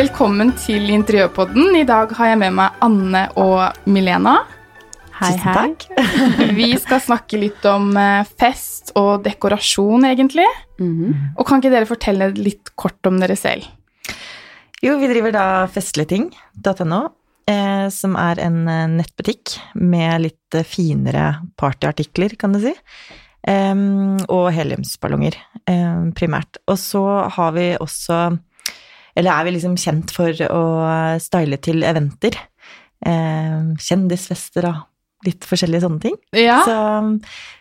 [0.00, 1.74] Velkommen til Interiørpodden.
[1.76, 4.46] I dag har jeg med meg Anne og Milena.
[5.18, 5.56] Hei, Tusen hei.
[5.58, 5.84] takk.
[6.56, 10.46] Vi skal snakke litt om eh, fest og dekorasjon, egentlig.
[10.80, 11.34] Mhm.
[11.34, 13.68] Og kan ikke dere fortelle litt kort om dere selv?
[14.80, 17.04] Jo, vi driver da festligting.no,
[17.52, 22.78] eh, som er en eh, nettbutikk med litt eh, finere partyartikler, kan du si.
[23.44, 25.36] Em, og heliumsballonger,
[25.68, 26.56] em, primært.
[26.72, 27.04] Og så
[27.36, 28.30] har vi også
[29.18, 30.64] Eller er vi liksom kjent for å
[31.22, 32.36] style til eventer.
[33.06, 34.84] Em, kjendisfester og
[35.26, 36.20] litt forskjellige sånne ting.
[36.36, 36.60] Ja.
[36.64, 36.76] Så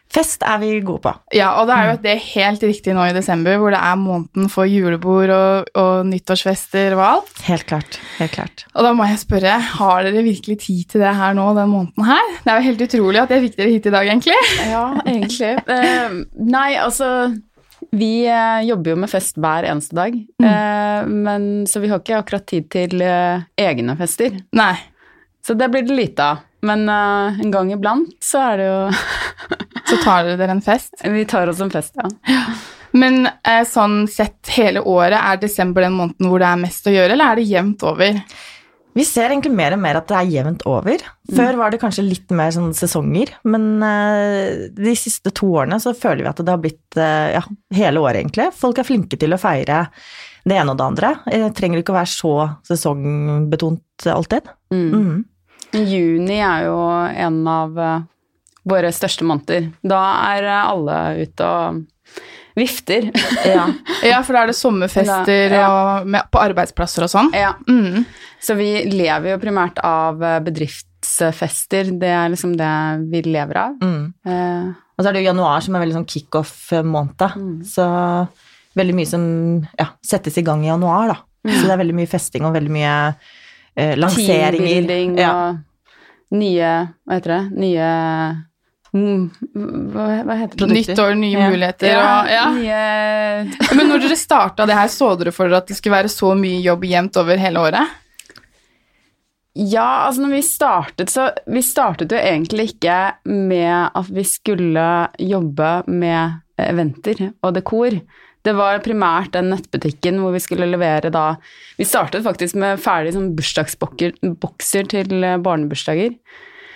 [0.10, 1.12] fest er vi gode på.
[1.38, 4.50] ja, og det er jo det helt riktig nå i desember, hvor det er måneden
[4.50, 7.44] for julebord og, og nyttårsfester og alt.
[7.46, 8.00] Helt klart.
[8.18, 8.66] Helt klart.
[8.74, 12.10] Og da må jeg spørre, har dere virkelig tid til det her nå, den måneden
[12.10, 12.34] her?
[12.42, 14.40] Det er jo helt utrolig at jeg fikk dere hit i dag, egentlig.
[14.72, 15.54] Ja, egentlig.
[15.70, 16.18] uh,
[16.58, 17.12] nei, altså
[17.92, 21.10] Vi eh, jobber jo med fest hver eneste dag, mm.
[21.26, 24.36] men, så vi har ikke akkurat tid til eh, egne fester.
[24.58, 24.76] Nei.
[25.46, 26.46] Så det blir det lite av.
[26.62, 28.80] Men eh, en gang iblant så er det jo
[29.90, 30.94] Så tar dere en fest.
[31.02, 32.36] Vi tar oss en fest, ja.
[32.92, 36.94] Men eh, sånn sett hele året, er desember den måneden hvor det er mest å
[36.94, 38.20] gjøre, eller er det jevnt over?
[39.00, 41.04] Vi ser egentlig mer og mer at det er jevnt over.
[41.32, 45.94] Før var det kanskje litt mer sånn sesonger, men eh, de siste to årene så
[45.96, 47.44] føler vi at det har blitt eh, ja,
[47.78, 48.50] hele året, egentlig.
[48.60, 49.86] Folk er flinke til å feire
[50.44, 51.14] det ene og det andre.
[51.32, 52.34] Det trenger ikke å være så
[52.68, 54.52] sesongbetont alltid.
[54.74, 54.90] Mm.
[54.92, 55.20] Mm.
[55.80, 56.78] Juni er jo
[57.28, 58.08] en av eh,
[58.70, 59.72] våre største måneder.
[59.86, 60.02] Da
[60.34, 61.84] er eh, alle ute og
[62.60, 63.10] vifter.
[63.48, 63.68] Ja.
[64.10, 65.66] Ja, for da er det sommerfester Ja.
[65.68, 67.32] og med, på arbeidsplasser og sånn.
[67.36, 67.54] ja.
[67.68, 68.06] Mm.
[68.40, 71.90] Så vi lever jo primært av eh, bedriftsfester.
[72.00, 72.70] Det er liksom det
[73.12, 73.74] vi lever av.
[73.84, 74.06] Mm.
[74.26, 77.26] Eh, Og så er det jo januar som er veldig sånn kickoff-måned.
[77.36, 77.58] Mm.
[77.68, 77.84] Så
[78.80, 79.26] veldig mye som
[79.80, 81.18] ja, settes i gang i januar, da.
[81.52, 82.96] Så det er veldig mye festing og veldig mye
[83.76, 84.56] eh, lanseringer.
[84.56, 85.32] Teambuilding Ja.
[85.50, 86.72] og nye
[87.08, 87.44] Hva heter det?
[87.60, 88.44] Nye mm,
[88.94, 90.58] hva, hva heter?
[90.58, 90.74] Produkter.
[90.96, 91.50] Nytt år, nye Ja.
[91.52, 92.46] muligheter og ja.
[92.56, 96.10] Nye Men når dere starta det her, så dere for dere at det skulle være
[96.14, 97.98] så mye jobb jevnt over hele året?
[99.60, 104.86] Ja, altså når vi startet, så Vi startet jo egentlig ikke med at vi skulle
[105.20, 107.98] jobbe med eventer og dekor.
[108.46, 111.34] Det var primært den nettbutikken hvor vi skulle levere da
[111.78, 115.10] Vi startet faktisk med ferdig sånn bursdagsbokser til
[115.44, 116.16] barnebursdager.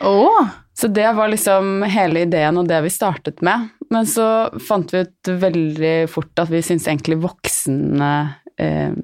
[0.03, 3.67] Åh, Så det var liksom hele ideen og det vi startet med.
[3.93, 4.25] Men så
[4.67, 8.09] fant vi ut veldig fort at vi syntes egentlig voksne
[8.57, 8.95] eh,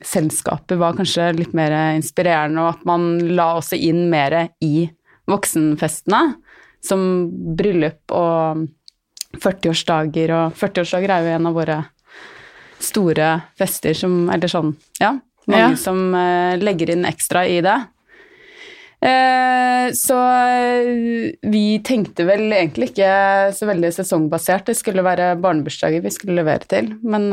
[0.00, 4.86] selskaper var kanskje litt mer inspirerende, og at man la også inn mer i
[5.28, 6.22] voksenfestene,
[6.82, 7.02] som
[7.56, 8.64] bryllup og
[9.42, 11.76] 40-årsdager, og 40-årsdager er jo en av våre
[12.82, 15.12] store fester som Eller sånn, ja.
[15.46, 15.76] Mange Ja.
[15.76, 17.76] som eh, legger inn ekstra i det.
[19.02, 23.10] Eh, så eh, vi tenkte vel egentlig ikke
[23.56, 24.68] så veldig sesongbasert.
[24.70, 27.28] Det skulle være barnebursdager vi skulle levere til, men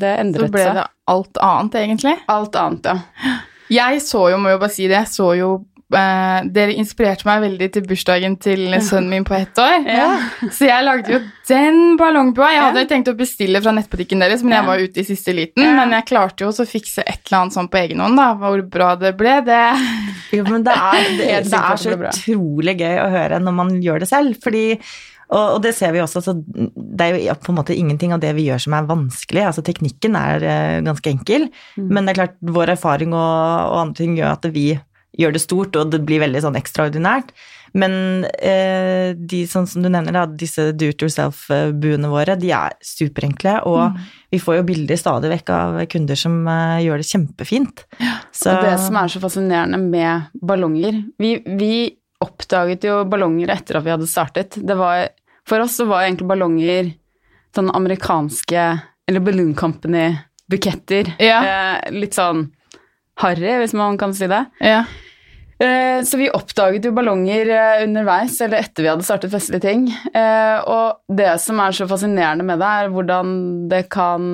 [0.00, 0.50] det endret seg.
[0.50, 2.16] så ble det alt annet, egentlig.
[2.32, 3.38] Alt annet, ja.
[3.72, 5.52] Jeg så jo, må jo bare si det, jeg så jo
[5.98, 9.86] eh, Dere inspirerte meg veldig til bursdagen til sønnen min på ett år.
[9.86, 10.08] Ja.
[10.52, 12.50] Så jeg lagde jo den ballongbua.
[12.54, 15.62] Jeg hadde tenkt å bestille fra nettbutikken deres, men jeg var ute i siste liten.
[15.76, 18.30] Men jeg klarte jo å fikse et eller annet sånn på egen hånd, da.
[18.40, 19.62] Hvor bra det ble, det
[20.32, 23.56] Jo, men det er, det, Helt det er så det utrolig gøy å høre når
[23.58, 24.38] man gjør det selv.
[24.42, 24.62] Fordi,
[25.32, 28.20] og, og det ser vi også, så det er jo på en måte ingenting av
[28.22, 29.42] det vi gjør som er vanskelig.
[29.50, 31.86] Altså teknikken er eh, ganske enkel, Mm.
[31.88, 33.20] men det er klart vår erfaring og,
[33.72, 34.66] og andre ting gjør at vi
[35.18, 37.32] gjør det stort, og det blir veldig sånn ekstraordinært.
[37.76, 42.76] Men eh, de sånn som du nevner, da, disse do it yourself-buene våre, de er
[42.84, 43.96] superenkle, og
[44.32, 47.84] vi får jo bilder stadig vekk av kunder som eh, gjør det kjempefint.
[48.32, 51.74] Så, Og det som er så fascinerende med ballonger Vi, vi
[52.22, 54.60] oppdaget jo ballonger etter at vi hadde startet.
[54.60, 55.08] Det var,
[55.48, 56.92] for oss så var egentlig ballonger
[57.52, 58.66] sånn amerikanske
[59.08, 61.16] Eller Balloon Company-buketter.
[61.20, 61.40] Ja.
[61.42, 62.46] Eh, litt sånn
[63.22, 64.44] harry, hvis man kan si det.
[64.60, 64.82] Ja.
[65.62, 69.84] Eh, Så vi oppdaget jo ballonger eh, underveis, eller etter vi hadde startet festlige ting.
[70.14, 73.36] Eh, Og det som er så fascinerende med det, er hvordan
[73.70, 74.32] det kan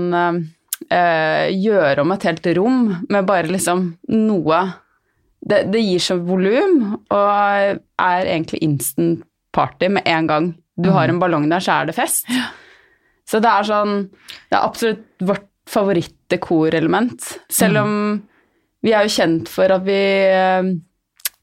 [0.88, 3.80] gjøre om et helt rom med bare liksom
[4.14, 4.60] noe
[5.42, 7.28] Det, det gir så volum, og
[7.98, 10.46] er egentlig instant party med en gang.
[10.78, 12.26] Du har en ballong der, så er det fest.
[13.28, 13.94] Så det er sånn
[14.48, 17.20] Det er absolutt vårt favoritt-dekorelement.
[17.52, 18.22] Selv om
[18.82, 19.98] vi er jo kjent for at vi
[20.28, 20.68] eh,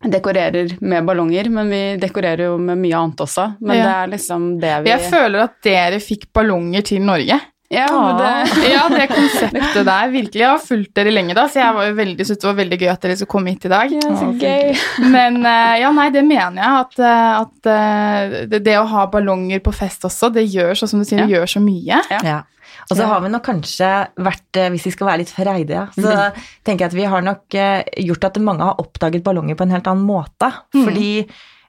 [0.05, 3.49] dekorerer med ballonger, men vi dekorerer jo med mye annet også.
[3.61, 3.83] Men Ja.
[3.83, 7.39] det er liksom det vi Jeg føler at dere fikk ballonger til Norge.
[7.73, 8.33] Ja, det,
[8.75, 10.11] Ja, det konseptet der.
[10.13, 10.37] Virkelig.
[10.43, 12.77] Jeg har fulgt dere lenge, da, så jeg var jo veldig, syntes det var veldig
[12.83, 13.95] gøy at dere skulle komme hit i dag.
[13.95, 14.75] ja, så gøy.
[15.15, 16.83] Men eh, ja, nei, det mener jeg.
[16.85, 21.01] At, eh, at det, det å ha ballonger på fest også, det gjør så, som
[21.01, 22.03] du sier, det gjør så mye.
[22.13, 22.43] Ja.
[22.89, 23.89] Og så har vi nok kanskje
[24.21, 26.29] vært, eh, hvis vi skal være litt freidige, så
[26.65, 29.75] tenker jeg at vi har nok eh, gjort at mange har oppdaget ballonger på en
[29.75, 30.51] helt annen måte.
[30.75, 31.09] Fordi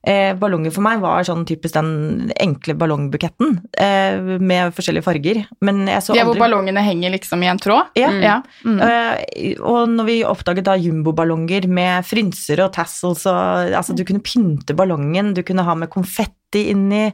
[0.07, 5.43] eh, ballonger for meg var sånn typisk den enkle ballongbuketten eh, med forskjellige farger.
[5.67, 6.27] Men jeg så aldri...
[6.31, 7.93] hvor ballongene henger liksom i en tråd.
[7.99, 8.13] Ja.
[8.23, 8.37] Ja.
[8.67, 8.79] Mm.
[8.87, 14.25] Eh, og når vi oppdaget da jumboballonger med frynser og tassels og Altså, du kunne
[14.25, 17.09] pynte ballongen, du kunne ha med konfetti inni,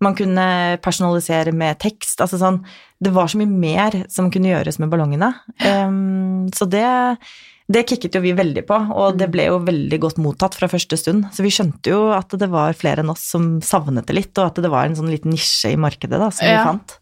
[0.00, 2.64] man kunne personalisere med tekst, altså sånn
[3.02, 5.34] Det var så mye mer som kunne gjøres med ballongene.
[5.64, 6.86] Um, så det
[7.68, 10.94] det kicket jo vi veldig på, og det ble jo veldig godt mottatt fra første
[10.96, 11.24] stund.
[11.34, 14.52] Så vi skjønte jo at det var flere enn oss som savnet det litt, og
[14.52, 16.60] at det var en sånn liten nisje i markedet da, som Ja.
[16.62, 16.94] vi fant.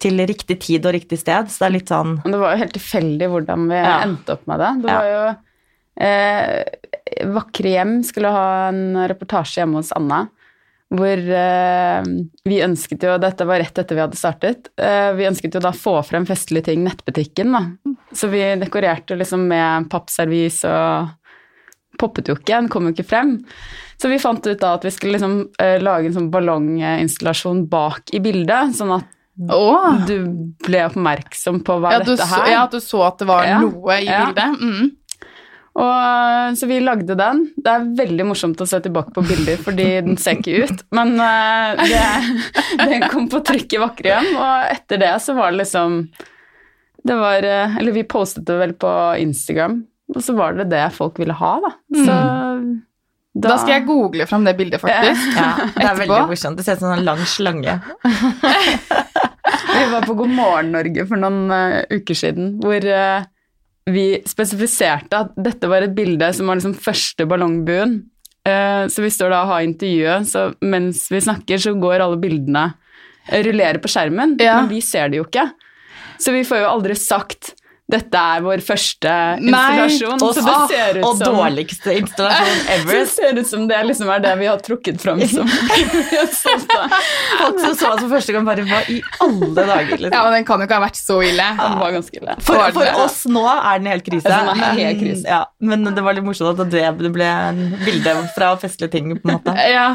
[0.00, 1.50] Til riktig tid og riktig sted.
[1.52, 4.00] Så det er litt sånn Men det var jo helt tilfeldig hvordan vi Ja.
[4.06, 4.82] endte opp med det.
[4.82, 4.98] Det Ja.
[4.98, 5.36] var jo
[6.00, 6.64] eh,
[7.26, 10.28] Vakre hjem skulle ha en reportasje hjemme hos Anna.
[10.88, 12.02] Hvor eh,
[12.48, 14.70] vi ønsket jo Dette var rett etter vi hadde startet.
[14.80, 17.60] Eh, vi ønsket jo da å få frem festlige ting, nettbutikken, da.
[18.16, 21.14] Så vi dekorerte liksom med pappservis og
[21.98, 23.32] Poppet jo ikke, den kom jo ikke frem.
[23.98, 28.12] Så vi fant ut da at vi skulle liksom eh, lage en sånn ballonginstallasjon bak
[28.14, 29.08] i bildet, sånn at
[29.50, 29.96] oh.
[30.06, 30.28] du
[30.62, 32.46] ble oppmerksom på hva Ja, dette her.
[32.52, 33.58] ja, at du så at det var Ja.
[33.64, 34.20] noe i Ja.
[34.28, 34.62] bildet.
[34.62, 34.92] Mm.
[35.78, 37.44] Og, så vi lagde den.
[37.56, 40.82] Det er veldig morsomt å se tilbake på bilder, fordi den ser ikke ut.
[40.96, 42.00] Men uh, det,
[42.90, 46.00] den kom på trykk i Vakre hjem, og etter det så var det liksom
[47.06, 48.90] Det var eh, Eller vi postet det vel på
[49.22, 49.78] Instagram,
[50.16, 51.72] og så var det det folk ville ha, da.
[51.94, 52.18] Så
[53.38, 55.30] Da skal jeg google fram det bildet, faktisk.
[55.36, 56.58] Ja, det er veldig morsomt.
[56.58, 57.78] Det ser ut som en lang slange.
[59.68, 63.28] Vi var på God morgen Norge for noen uh, uker siden, hvor eh,
[63.92, 67.98] vi spesifiserte at dette var et bilde som var liksom første ballongbuen.
[68.48, 72.16] Eh, så vi står da og har intervjuet, så mens vi snakker, så går alle
[72.22, 72.68] bildene
[73.44, 74.60] rullerer på skjermen, Ja.
[74.60, 75.50] men vi ser det jo ikke.
[76.18, 77.52] Så vi får jo aldri sagt
[77.88, 80.20] dette er vår første Nei, installasjon.
[80.26, 82.90] Og, så det ser ut og som dårligste installasjon ever.
[82.92, 85.48] det ser ut som det liksom er det vi har trukket fram som.
[87.38, 89.96] Folk som så oss for første gang, bare Hva i alle dager?
[89.96, 90.24] Ja, Liksom.
[90.28, 91.48] men Den kan jo ikke ha vært så ille.
[91.58, 92.36] Den var ganske ille.
[92.44, 94.28] For, for oss nå er den helt krise.
[94.28, 95.24] Den er helt krise.
[95.28, 99.14] Ja, men det var litt morsomt at det, det ble en bilde fra festlige ting,
[99.16, 99.56] på en måte.
[99.72, 99.88] Ja.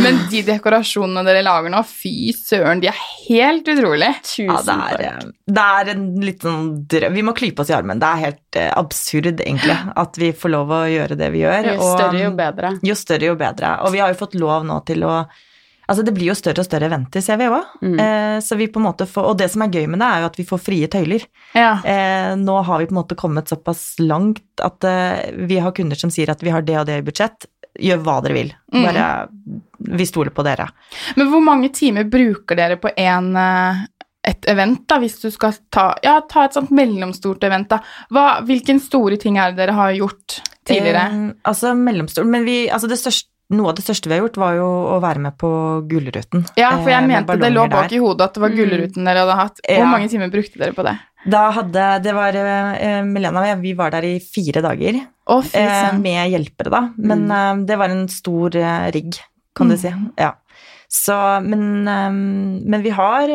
[0.00, 4.14] Men de dekorasjonene dere lager nå, fy søren, de er helt utrolige.
[4.24, 4.56] Tusen Ja,
[4.96, 5.30] det takk.
[5.52, 8.00] det er en litt sånn drøm Vi må klype oss i armen.
[8.00, 11.72] Det er helt eh, absurd, egentlig, at vi får lov å gjøre det vi gjør.
[11.74, 12.74] Jo og- større, jo bedre.
[12.82, 13.78] Jo større, jo bedre.
[13.84, 15.24] Og vi har jo fått lov nå til å
[15.90, 17.64] Altså det blir jo større og større eventer, ser vi òg.
[17.82, 17.96] Mm.
[18.00, 20.22] Eh, så vi på en måte får, og det som er gøy med det, er
[20.22, 21.24] jo at vi får frie tøyler.
[21.58, 21.72] Ja.
[21.84, 25.98] Eh, nå har vi på en måte kommet såpass langt at eh, vi har kunder
[25.98, 27.48] som sier at vi har det og det i budsjett.
[27.80, 28.52] Gjør hva dere vil.
[28.74, 28.82] Mm.
[28.84, 29.28] Bare
[29.98, 30.68] Vi stoler på dere.
[31.16, 33.80] Men hvor mange timer bruker dere på en, eh,
[34.24, 37.68] et event, da, hvis du skal ta, ja, ta et sånt mellomstort event?
[37.72, 37.80] da?
[38.12, 41.06] Hva, hvilken store ting er det dere har gjort tidligere?
[41.08, 44.36] Eh, altså mellomstort Men vi Altså det største noe av det største vi har gjort,
[44.40, 45.48] var jo å være med på
[45.90, 46.46] Gullruten.
[46.56, 47.96] ja, for eh, jeg med mente det lå bak der.
[47.96, 48.56] i hodet at det var Mm.
[48.56, 49.60] Gullruten dere hadde hatt.
[49.68, 49.84] Hvor Ja.
[49.90, 50.94] mange timer brukte dere på det?
[51.28, 55.06] Da hadde Det var eh, Melena og jeg, vi var der i fire dager.
[55.40, 56.82] Eh, med hjelpere, da.
[56.96, 59.18] Men eh, det var en stor eh, rigg,
[59.56, 59.92] kan du si.
[60.20, 60.34] Ja.
[60.92, 63.30] Så, men, men vi har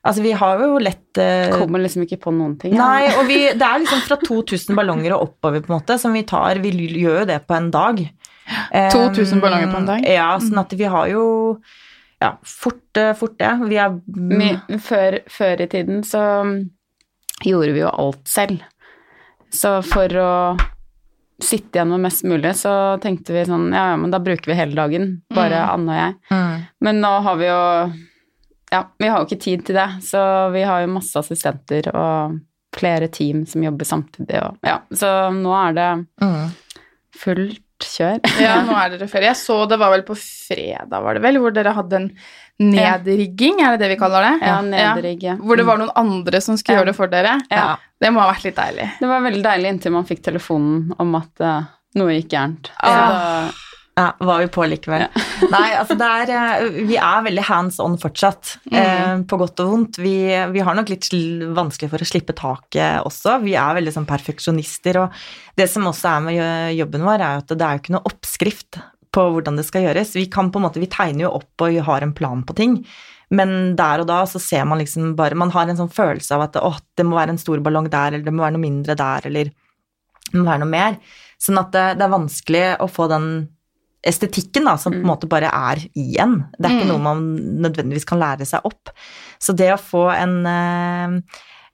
[0.00, 2.72] Altså, vi har jo lett eh, Kommer liksom ikke på noen ting.
[2.72, 2.86] ja.
[2.88, 6.16] Nei, og vi, det er liksom fra 2000 ballonger og oppover, på en måte, som
[6.16, 6.60] vi tar.
[6.64, 8.00] Vi gjør jo det på en dag.
[8.96, 10.08] 2000 ballonger på en dag?
[10.08, 11.24] Ja, sånn at vi har jo
[12.20, 13.52] ja, fort, fort det.
[13.68, 14.54] Vi er My,
[14.84, 16.24] før, før i tiden så
[17.44, 18.64] gjorde vi jo alt selv.
[19.52, 20.32] Så for å
[21.44, 24.56] sitte igjen med mest mulig, så tenkte vi sånn Ja, ja, men da bruker vi
[24.58, 25.08] hele dagen.
[25.34, 26.14] Bare Anne og jeg.
[26.30, 26.62] mm.
[26.86, 27.60] Men nå har vi jo
[28.72, 30.20] Ja, vi har jo ikke tid til det, så
[30.54, 32.38] vi har jo masse assistenter og
[32.76, 35.88] flere team som jobber samtidig og Ja, så nå er det
[36.22, 36.52] Mm.
[37.18, 38.20] fullt kjør.
[38.40, 39.30] Ja, nå er dere ferie.
[39.32, 42.10] Jeg så det var vel på fredag, var det vel, hvor dere hadde en
[42.60, 44.34] nedrigging, er det det vi kaller det?
[44.46, 45.36] Ja, nedrigg, ja.
[45.40, 46.82] Hvor det var noen andre som skulle Ja.
[46.82, 47.38] gjøre det for dere?
[47.50, 47.76] Ja.
[48.00, 48.90] Det må ha vært litt deilig.
[49.00, 51.64] Det var veldig deilig inntil man fikk telefonen om at uh,
[51.96, 52.70] noe gikk gærent.
[52.84, 53.50] Ja.
[53.98, 55.02] Ja, var vi på likevel.
[55.52, 59.72] Nei, altså det er eh, Vi er veldig hands on fortsatt, eh, på godt og
[59.72, 59.98] vondt.
[60.00, 60.14] Vi,
[60.54, 61.08] vi har nok litt
[61.56, 63.40] vanskelig for å slippe taket også.
[63.42, 65.20] Vi er veldig sånn perfeksjonister, og
[65.58, 66.40] det som også er med
[66.78, 68.80] jobben vår, er at det er jo ikke noe oppskrift
[69.14, 70.14] på hvordan det skal gjøres.
[70.14, 72.76] Vi kan på en måte, vi tegner jo opp og har en plan på ting,
[73.30, 76.48] men der og da så ser man liksom bare Man har en sånn følelse av
[76.48, 78.96] at å, det må være en stor ballong der, eller det må være noe mindre
[78.98, 79.50] der, eller
[80.30, 80.98] det må være noe mer.
[81.40, 83.28] Sånn at det, det er vanskelig å få den
[84.06, 86.38] estetikken da, som på en måte bare er i en.
[86.56, 86.92] Det er ikke Mm.
[86.94, 87.22] noe man
[87.66, 88.88] nødvendigvis kan lære seg opp.
[89.38, 91.20] Så det å få en, eh,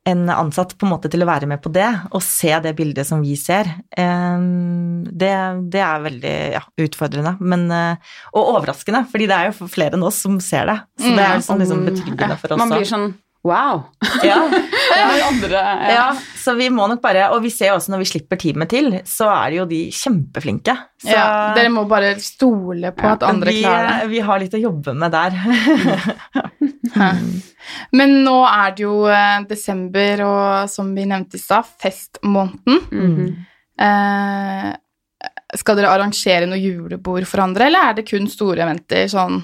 [0.06, 3.08] en ansatt på en måte til å være med på det, og se det bildet
[3.08, 5.32] som vi ser, det,
[5.74, 7.34] det er veldig ja, utfordrende.
[7.42, 10.78] Men, eh, og overraskende, fordi det er jo flere enn oss som ser det.
[11.02, 13.08] Så det er sånn, liksom betryggende for oss Man blir sånn
[13.46, 13.84] wow.
[14.26, 14.40] Ja.
[14.96, 15.88] Det andre ja.
[15.92, 16.04] Ja,
[16.40, 18.86] så vi må nok bare Og vi ser jo også når vi slipper teamet til,
[19.08, 20.72] så er jo de kjempeflinke.
[21.02, 21.24] Så Ja,
[21.56, 24.08] dere må bare stole på at andre vi, klarer det.
[24.12, 25.36] vi har litt å jobbe med der.
[27.98, 32.82] Men nå er det jo eh, desember, og som vi nevnte i stad, festmåneden.
[32.92, 33.30] Mhm.
[33.86, 34.72] Eh,
[35.56, 39.06] skal dere arrangere noe julebord for andre, eller er det kun store eventer?
[39.10, 39.40] Sånn?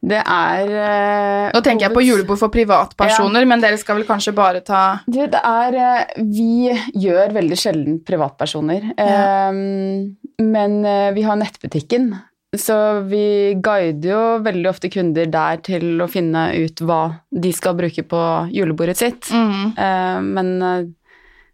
[0.00, 4.32] Det er uh, Nå tenker jeg på julebord for privatpersoner, men dere skal vel kanskje
[4.36, 8.94] bare ta Du, det er uh, Vi gjør veldig sjelden privatpersoner.
[8.96, 9.50] Ja.
[9.52, 12.14] Um, men uh, vi har nettbutikken.
[12.56, 12.76] Så
[13.06, 18.02] vi guider jo veldig ofte kunder der til å finne ut hva de skal bruke
[18.02, 19.28] på julebordet sitt.
[19.30, 19.68] mm.
[19.78, 20.48] Eh, men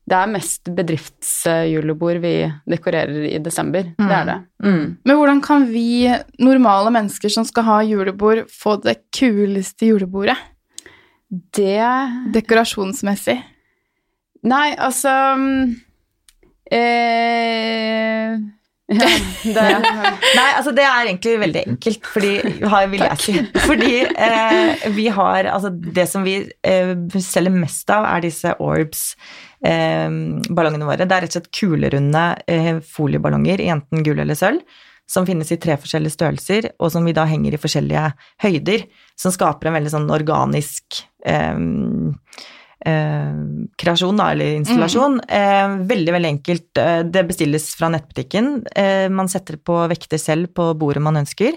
[0.06, 2.34] det er mest bedriftsjulebord vi
[2.70, 3.88] dekorerer i desember.
[3.98, 4.36] Det er det.
[4.62, 4.84] Mm.
[5.02, 6.06] Men hvordan kan vi
[6.38, 10.36] normale mennesker som skal ha julebord, få det kuleste julebordet
[11.26, 11.82] Det
[12.36, 13.40] dekorasjonsmessig?
[14.46, 15.10] Nei, altså
[15.40, 15.74] mm,
[16.70, 18.36] eh,
[18.86, 19.06] ja,
[19.42, 19.62] det,
[20.36, 22.34] Nei, altså det er egentlig veldig enkelt, fordi.
[23.64, 29.08] Fordi eh, vi har Altså det som vi eh, selger mest av, er disse Orbs.
[29.66, 30.06] Eh,
[30.48, 31.02] ballongene våre.
[31.02, 34.62] Det er rett og slett kulerunde eh, folieballonger i enten gull eller sølv,
[35.10, 38.10] som finnes i tre forskjellige størrelser, og som vi da henger i forskjellige
[38.42, 38.86] høyder,
[39.18, 41.58] som skaper en veldig sånn organisk eh,
[42.84, 43.32] eh,
[43.78, 45.20] kreasjon, da, eller installasjon.
[45.28, 46.70] Eh, veldig, veldig enkelt.
[46.82, 48.66] Eh, Det bestilles fra nettbutikken.
[48.76, 51.56] Eh, man setter på vekter selv på bordet man ønsker,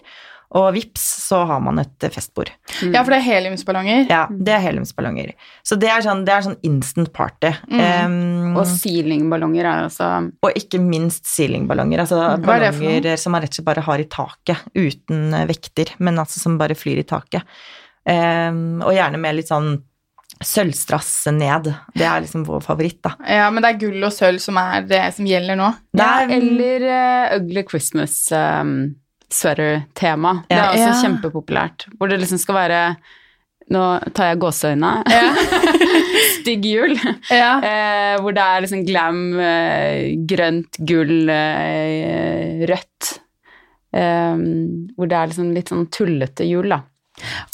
[0.50, 2.50] og vips, så har man et festbord.
[2.66, 2.96] festbord.
[2.96, 4.08] Ja, for det er heliumsballonger.
[4.10, 5.34] Ja, det er heliumsballonger.
[5.62, 7.52] Så det er sånn, det er sånn instant party.
[7.70, 7.84] Mm.
[7.84, 10.08] Um, og sealingballonger er altså
[10.42, 12.02] og ikke minst ceilingballonger.
[12.02, 14.66] Altså Hva er det for ballonger som man rett og slett bare har i taket,
[14.74, 17.46] uten eh, vekter, men altså som bare flyr i taket.
[18.10, 19.76] Um, og gjerne med litt sånn
[20.44, 21.68] sølvstrass ned.
[21.96, 23.12] Det er liksom vår favoritt, da.
[23.28, 25.70] Ja, men det er gull og sølv som er det som gjelder nå.
[25.92, 28.76] Det ja, er- Eller uh, Ugly Christmas um,
[29.30, 30.44] sweater-tema.
[30.50, 31.00] Det er også Ja.
[31.04, 31.88] kjempepopulært.
[31.98, 32.84] Hvor det liksom skal være
[33.70, 33.84] Nå
[34.18, 34.90] tar jeg gåseøyne.
[36.40, 36.96] Stygg jul.
[37.30, 37.52] Ja.
[37.62, 41.30] Eh, hvor det er liksom glam, uh, grønt, gull,
[42.72, 43.12] rødt.
[43.94, 46.82] Um, hvor det er liksom litt sånn tullete jul, da.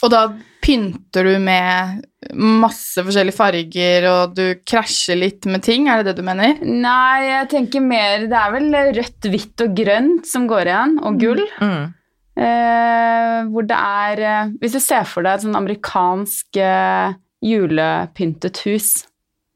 [0.03, 0.21] Og da
[0.65, 2.01] pynter du med
[2.33, 6.57] masse forskjellige farger, og du krasjer litt med ting, er det det du mener?
[6.65, 11.21] Nei, jeg tenker mer Det er vel rødt, hvitt og grønt som går igjen, og
[11.21, 11.43] gull.
[11.61, 11.93] Mm.
[12.35, 18.59] Eh, hvor det er eh, Hvis du ser for deg et sånn amerikansk eh, julepyntet
[18.65, 18.89] hus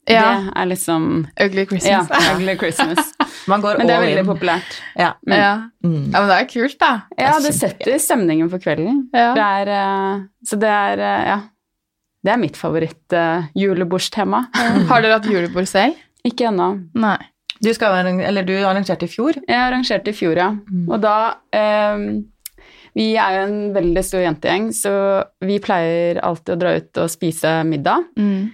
[0.08, 0.22] Ja.
[0.46, 1.10] Det er liksom
[1.44, 2.30] Ugly Ja, Christmas.
[2.38, 3.12] Ugly Christmas.
[3.48, 4.28] Man går Men det er veldig in.
[4.28, 4.76] populært.
[4.98, 5.14] Ja.
[5.28, 5.36] Mm.
[5.38, 5.54] Ja.
[5.86, 6.12] Mm.
[6.12, 6.92] ja, men det er kult, da.
[7.18, 9.06] Ja, er det setter stemningen for kvelden.
[9.16, 9.32] Ja.
[9.38, 11.40] Det er, eh, så det er eh, Ja.
[12.20, 14.42] Det er mitt favoritt-julebordstema.
[14.90, 15.96] Har dere hatt julebord selv?
[16.28, 16.72] Ikke ennå.
[17.00, 17.18] Nei.
[17.64, 19.40] Du, skal, eller du arrangerte i fjor.
[19.48, 20.50] Jeg arrangerte i fjor, ja.
[20.88, 21.16] Og da
[21.96, 22.06] um,
[22.96, 24.92] Vi er jo en veldig stor jentegjeng, så
[25.46, 28.08] vi pleier alltid å dra ut og spise middag.
[28.20, 28.50] Mm.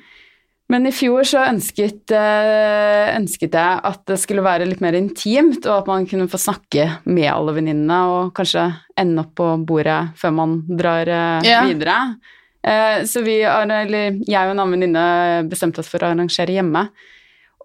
[0.74, 5.66] Men i fjor så ønsket, eh, ønsket jeg at det skulle være litt mer intimt,
[5.70, 8.64] og at man kunne få snakke med alle venninnene og kanskje
[8.98, 11.62] ende opp på bordet før man drar eh, Ja.
[11.70, 12.00] videre.
[12.66, 13.86] Eh, så vi, eller
[14.26, 16.88] jeg og en annen venninne bestemte oss for å arrangere hjemme.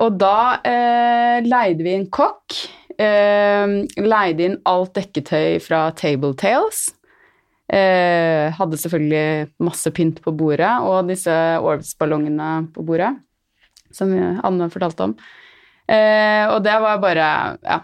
[0.00, 2.52] Og da eh, leide vi en kokk.
[3.00, 3.66] Eh,
[3.96, 6.90] leide inn alt dekketøy fra Table Tales.
[7.70, 11.30] Eh, hadde selvfølgelig masse pynt på bordet, og disse
[11.62, 13.12] Orbs-ballongene på bordet,
[13.94, 14.10] som
[14.42, 15.14] Anne fortalte om.
[15.86, 17.80] Eh, og det var bare Ja.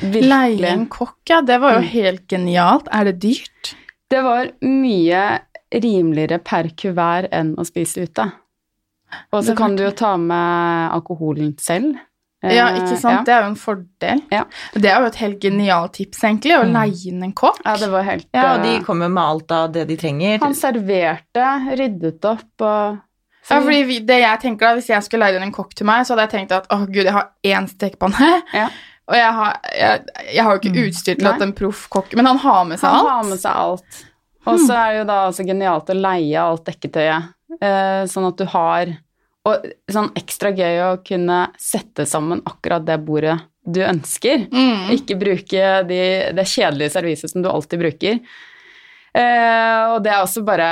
[0.00, 0.58] Virkelig.
[0.58, 1.40] Leie en kokk, ja.
[1.42, 1.88] Det var jo Mm.
[1.92, 2.88] helt genialt.
[2.90, 3.74] Er det dyrt?
[4.10, 5.40] Det var mye
[5.72, 8.32] rimeligere per kuvert enn å spise ute.
[9.32, 11.96] Og så kan du jo ta med alkoholen selv.
[12.44, 13.14] Eh, Ja, ikke sant?
[13.14, 13.22] Ja.
[13.24, 14.20] Det er jo en fordel.
[14.30, 14.42] Ja.
[14.74, 16.72] Det er jo et helt genialt tips, egentlig, å Mm.
[16.76, 17.60] leie inn en kokk.
[17.64, 20.38] ja, det var helt Ja, og de eh, kommer med alt av det de trenger.
[20.40, 21.48] Han serverte,
[21.78, 22.98] ryddet opp og
[23.50, 26.06] Ja, fordi det jeg tenker da, Hvis jeg skulle leid inn en kokk til meg,
[26.06, 28.42] så hadde jeg tenkt at åh gud, jeg har én stekepanne.
[28.54, 28.68] Ja.
[29.06, 32.24] Og jeg har, jeg, jeg har jo ikke utstyr til at en proff kokk Men
[32.24, 33.08] han har med seg Han alt.
[33.10, 34.04] har med seg alt.
[34.46, 37.28] Og så er det jo da altså genialt å leie alt dekketøyet,
[37.60, 38.86] eh, sånn at du har
[39.44, 44.46] Og sånn ekstra gøy å kunne sette sammen akkurat det bordet du ønsker.
[44.52, 44.90] Mm.
[44.96, 46.00] Ikke bruke de,
[46.36, 48.20] det kjedelige serviset som du alltid bruker.
[49.14, 50.68] Eh, og det er også bare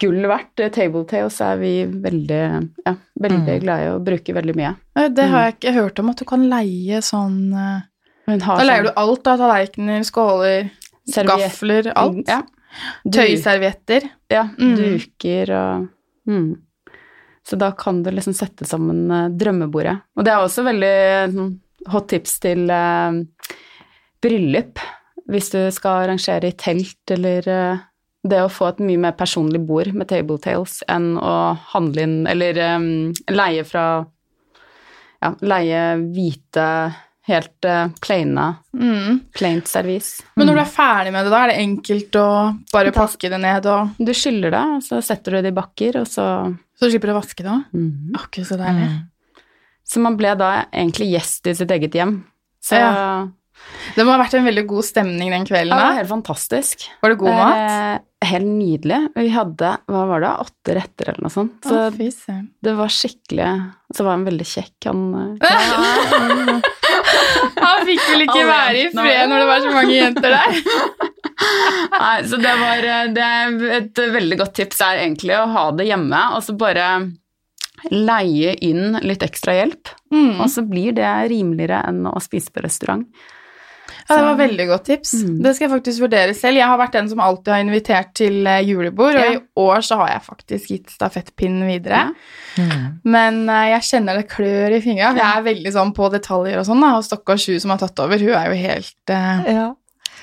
[0.00, 0.62] gull verdt.
[0.72, 2.40] Tabletails er vi veldig,
[2.86, 3.60] ja, veldig Mm.
[3.60, 4.76] glad i å bruke veldig mye.
[4.96, 8.82] Eh, Det har jeg ikke hørt om, at du kan leie sånn eh, Da leier
[8.84, 9.36] du sånn alt, da.
[9.36, 10.70] Tallerkener, skåler,
[11.08, 12.26] serviett- gafler, alt.
[12.28, 12.42] Ja.
[13.06, 14.08] Tøyservietter.
[14.30, 14.76] Ja, Mm.
[14.76, 15.88] duker og
[16.28, 16.56] mm.
[17.50, 19.96] Så da kan du liksom sette sammen eh, drømmebordet.
[20.14, 20.94] Og det er også veldig
[21.34, 21.52] sånn,
[21.90, 23.16] hot tips til eh,
[24.22, 24.82] bryllup,
[25.30, 27.82] hvis du skal arrangere i telt eller eh,
[28.30, 31.34] det å få et mye mer personlig bord med tabletails enn å
[31.72, 32.58] handle inn eller
[33.32, 33.84] leie fra
[35.20, 36.66] Ja, leie hvite,
[37.30, 38.48] helt uh, plaina.
[38.76, 39.20] Mm.
[39.36, 40.18] plaint servis.
[40.38, 42.28] Men når du er ferdig med det, da er det enkelt å
[42.72, 46.02] bare pakke det ned, og Du skyller det, og så setter du det i bakker,
[46.02, 46.26] og så
[46.80, 47.74] så slipper du å vaske det òg?
[47.76, 48.14] Mm.
[48.16, 48.86] Akkurat så deilig.
[48.88, 49.42] Mm.
[49.90, 52.22] Så man ble da egentlig gjest i sitt eget hjem.
[52.64, 53.28] Så Ja.
[53.92, 55.76] Det må ha vært en veldig god stemning den kvelden.
[55.76, 56.86] det var helt fantastisk.
[57.02, 57.58] Var det god mat?
[57.60, 59.00] Eh, helt nydelig.
[59.14, 61.58] Vi hadde, hva var det, åtte retter eller noe sånt.
[61.68, 63.50] Så oh, det var skikkelig
[63.92, 66.70] Så var han veldig kjekk, han eh,
[67.60, 70.60] Han fikk vel ikke være i fred når det var så mange jenter der.
[72.00, 73.28] Nei, så det var eh, det
[73.78, 76.90] Et veldig godt tips er egentlig å ha det hjemme, og så bare
[77.88, 79.92] leie inn litt ekstra hjelp.
[80.12, 80.40] Mm.
[80.42, 83.06] Og så blir det rimeligere enn å spise på restaurant.
[84.08, 85.14] Ja, det var veldig godt tips.
[85.24, 85.36] Mm.
[85.44, 86.60] Det skal jeg faktisk vurdere selv.
[86.60, 89.98] Jeg har vært den som alltid har invitert til julebord, julebord, og i år så
[90.00, 92.02] har jeg faktisk gitt stafettpinnen videre.
[92.56, 92.60] Ja.
[92.60, 92.86] Mm.
[93.04, 95.12] Men uh, jeg kjenner det klør i fingra.
[95.16, 98.20] Jeg er veldig sånn på detaljer og sånn, da, og Sju som har tatt over,
[98.20, 99.68] hun er jo helt uh, Ja.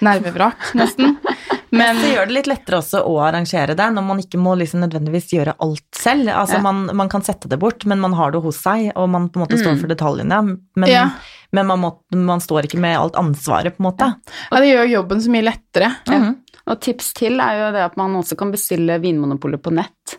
[0.05, 1.17] nervevrak, nesten.
[1.71, 4.79] Men så gjør det litt lettere også å arrangere det, når man ikke må liksom
[4.85, 6.29] nødvendigvis gjøre alt selv.
[6.31, 6.61] Altså Ja.
[6.61, 9.39] man, man kan sette det bort, men man har det hos seg, og man på
[9.41, 9.79] en måte står Mm.
[9.81, 10.59] for detaljene.
[10.75, 11.09] Men, Ja.
[11.51, 14.15] men man, må, man står ikke med alt ansvaret, på en måte.
[14.51, 15.95] ja, det gjør jobben så mye lettere.
[16.07, 16.33] Ja.
[16.67, 20.17] Og tips til er jo det at man også kan bestille Vinmonopolet på nett.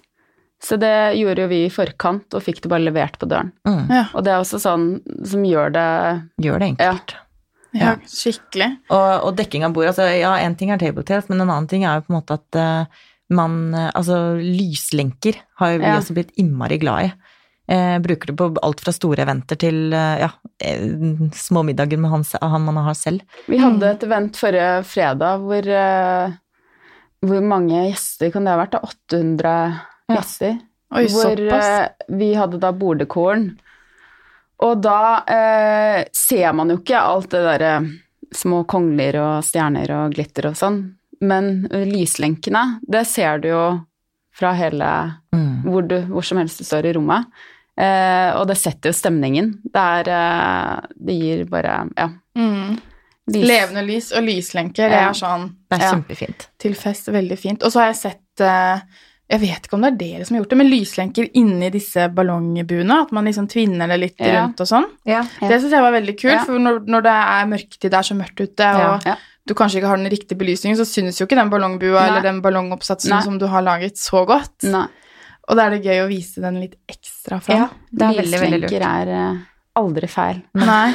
[0.60, 3.52] Så det gjorde jo vi i forkant, og fikk det bare levert på døren.
[3.66, 3.88] Mm.
[3.88, 7.12] Ja, Og det er også sånn som gjør det Gjør det enkelt.
[7.12, 7.18] ja
[7.74, 8.70] skikkelig.
[8.90, 9.90] Og, og dekking av bordet.
[9.92, 12.38] altså ja, en ting er tabletails, men en annen ting er jo på en måte
[12.38, 15.98] at uh, man eh, Altså lyslenker har jo vi Ja.
[16.00, 17.12] også blitt innmari glad i.
[17.68, 20.30] Eh, bruker det på alt fra store eventer til eh, ja,
[21.36, 23.20] små middager med han, han man har selv.
[23.46, 26.32] Vi hadde et event forrige fredag hvor uh,
[27.20, 28.72] Hvor mange gjester kan det ha vært?
[28.78, 28.80] da?
[28.88, 29.52] 800
[30.08, 30.14] Ja.
[30.16, 30.58] gjester.
[30.96, 33.58] Oi, hvor eh, vi hadde da bordekoren.
[34.66, 37.72] Og da eh, ser man jo ikke alt det derre
[38.34, 40.80] små kongler og stjerner og glitter og sånn,
[41.24, 43.62] men lyslenkene, det ser du jo
[44.38, 44.90] fra hele
[45.34, 45.62] Mm.
[45.62, 47.26] hvor, du, hvor som helst du står i rommet.
[47.78, 49.50] Eh, og det setter jo stemningen.
[49.62, 52.08] Det er eh, Det gir bare Ja.
[52.36, 52.78] Mm.
[53.30, 55.92] lys- Levende lys og lyslenker, det er sånn Det er Ja.
[55.92, 56.46] kjempefint.
[56.58, 57.62] til fest veldig fint.
[57.62, 58.80] Og så har jeg sett eh,
[59.28, 62.06] Jeg vet ikke om det er dere som har gjort det, men lyslenker inni disse
[62.16, 63.02] ballongbuene.
[63.04, 64.44] At man liksom tvinner det litt Ja.
[64.46, 64.86] rundt og sånn.
[65.04, 65.22] Ja.
[65.42, 65.48] Ja.
[65.48, 68.16] Det syns jeg var veldig kult, for når, når det er mørketid, det er så
[68.16, 69.04] mørkt ute, og
[69.48, 72.06] du kanskje ikke har den riktige belysningen, så synes jo ikke den ballongbua Nei.
[72.08, 73.20] eller den ballongoppsatsen Nei.
[73.22, 74.62] som du har laget, så godt.
[74.64, 74.86] Nei.
[75.48, 77.56] Og da er det gøy å vise den litt ekstra fram.
[77.56, 78.72] Ja, det er veldig, veldig lurt.
[78.84, 79.38] Er eh,
[79.78, 80.40] aldri feil.
[80.58, 80.94] Nei.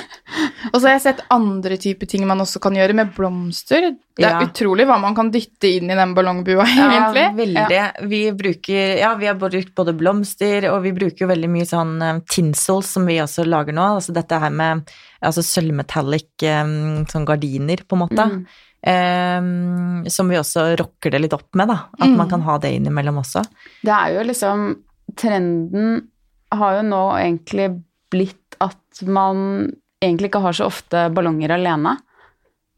[0.71, 3.89] Og så har jeg sett andre typer ting man også kan gjøre med blomster.
[4.15, 4.41] Det er Ja.
[4.45, 7.69] utrolig hva man kan dytte inn i den ballongbua, Ja, veldig.
[7.71, 7.91] Ja.
[8.01, 11.95] Vi bruker Ja, vi har brukt både blomster, og vi bruker jo veldig mye sånn
[12.27, 13.83] tinsel tinsels som vi også lager nå.
[13.97, 14.89] Altså dette her med
[15.23, 18.25] altså sølvmetallic um, sånn gardiner, på en måte.
[18.29, 18.45] Mm.
[18.85, 21.77] Um, som vi også rocker det litt opp med, da.
[21.99, 22.17] At Mm.
[22.17, 23.43] man kan ha det innimellom også.
[23.83, 24.75] Det er jo liksom
[25.15, 26.07] Trenden
[26.51, 29.71] har jo nå egentlig blitt at man
[30.03, 31.95] egentlig ikke har så ofte ballonger alene.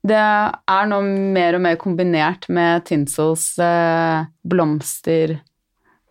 [0.06, 1.00] Det er nå
[1.34, 5.40] mer og mer kombinert med tinsels, eh, blomster,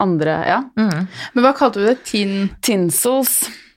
[0.03, 0.57] andre Ja.
[0.77, 1.07] Mm.
[1.35, 2.01] Men hva kalte du det?
[2.05, 2.49] Tin...
[2.61, 3.37] Tinsels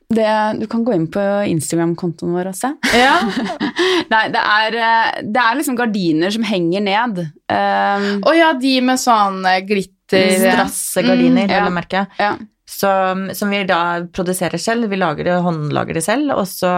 [0.10, 0.26] det,
[0.60, 1.20] Du kan gå inn på
[1.52, 2.72] Instagram-kontoen vår og se.
[2.96, 3.20] Ja.
[4.14, 7.20] Nei, det er, eh, det er liksom gardiner som henger ned.
[7.52, 11.60] Um, Å ja, de med sånn eh, glitter Strassegardiner, Mm, ja.
[11.60, 12.06] vil jeg merke.
[12.18, 12.34] ja.
[12.68, 12.90] Så,
[13.34, 14.90] som vi da produserer selv.
[14.92, 16.74] Vi lager det, håndlager det selv, og så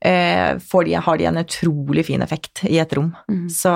[0.00, 3.12] eh, får de, har de en utrolig fin effekt i et rom.
[3.30, 3.46] Mm.
[3.52, 3.72] Så,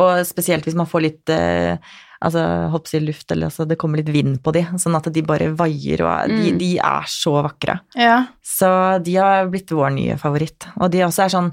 [0.00, 1.76] og spesielt hvis man får litt eh,
[2.24, 5.24] altså, å si luft, eller altså, det kommer litt vind på de, sånn at de
[5.26, 6.36] bare vaier, og mm.
[6.40, 7.78] de, de er så vakre.
[7.98, 8.22] Ja.
[8.44, 8.70] Så
[9.04, 10.68] de har blitt vår nye favoritt.
[10.80, 11.52] Og de også er sånn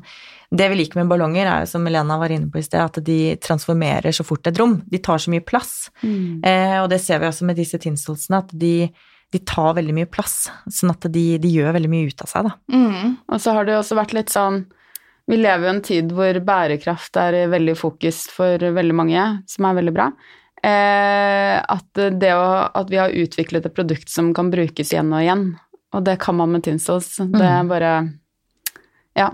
[0.51, 2.99] Det vi liker med ballonger, er jo som Elena var inne på i sted, at
[3.07, 4.81] de transformerer så fort et rom.
[4.91, 5.87] De tar så mye plass.
[6.03, 6.41] Mm.
[6.43, 8.89] Eh, og det ser vi også med disse tinsolsene, at de,
[9.31, 10.49] de tar veldig mye plass.
[10.67, 12.75] Sånn at de, de gjør veldig mye ut av seg, da.
[12.75, 13.13] Mm.
[13.31, 14.65] Og så har det jo også vært litt sånn
[15.31, 19.69] Vi lever jo i en tid hvor bærekraft er veldig fokus for veldig mange, som
[19.69, 20.09] er veldig bra.
[20.67, 25.23] Eh, at, det å, at vi har utviklet et produkt som kan brukes igjen og
[25.23, 25.45] igjen,
[25.95, 27.13] og det kan man med Tinsos.
[27.23, 27.93] Det er bare
[29.15, 29.29] Ja.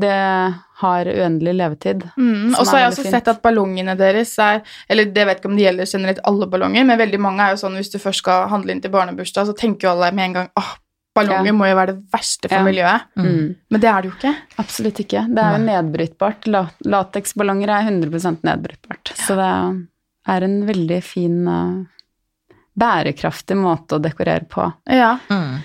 [0.00, 2.04] Det har uendelig levetid.
[2.16, 2.54] Mm.
[2.58, 3.14] Og så har jeg også fint.
[3.14, 6.84] sett at ballongene deres er Eller det vet ikke om det gjelder generelt alle ballonger,
[6.88, 9.56] men veldig mange er jo sånn hvis du først skal handle inn til barnebursdag, så
[9.56, 10.70] tenker jo alle med en gang åh,
[11.14, 11.52] ballonger Ja.
[11.52, 12.64] må jo være det verste for Ja.
[12.64, 13.02] miljøet.
[13.18, 13.56] Mm.
[13.70, 14.36] Men det er det jo ikke.
[14.58, 15.26] Absolutt ikke.
[15.34, 16.46] Det er jo nedbrytbart.
[16.46, 19.12] La- Lateksballonger er 100% nedbrytbart.
[19.16, 19.86] Så det
[20.28, 24.72] er en veldig fin, eh, bærekraftig måte å dekorere på.
[24.88, 25.18] Ja.
[25.28, 25.58] Mm.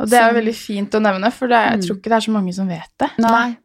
[0.00, 1.86] Og det er jo veldig fint å nevne, for det er, jeg Mm.
[1.86, 3.10] tror ikke det er så mange som vet det.
[3.18, 3.56] Nei.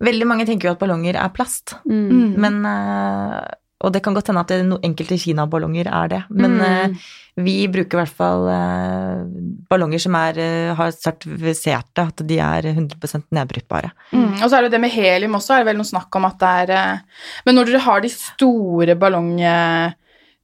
[0.00, 2.08] Veldig mange tenker jo at ballonger er plast, Mm.
[2.10, 2.32] Mm.
[2.40, 3.44] men eh,
[3.84, 6.62] Og det kan godt hende at det, no, enkelte kinaballonger er det, men Mm.
[6.64, 6.88] eh,
[7.36, 9.24] vi bruker i hvert fall eh,
[9.68, 10.38] ballonger som er,
[10.78, 13.90] har sertifiserte, at de er 100 nedbrytbare.
[14.12, 14.40] Mm.
[14.42, 16.38] Og så er det det med helium også, er det vel noe snakk om at
[16.38, 17.00] det er
[17.44, 18.94] Men når dere har de store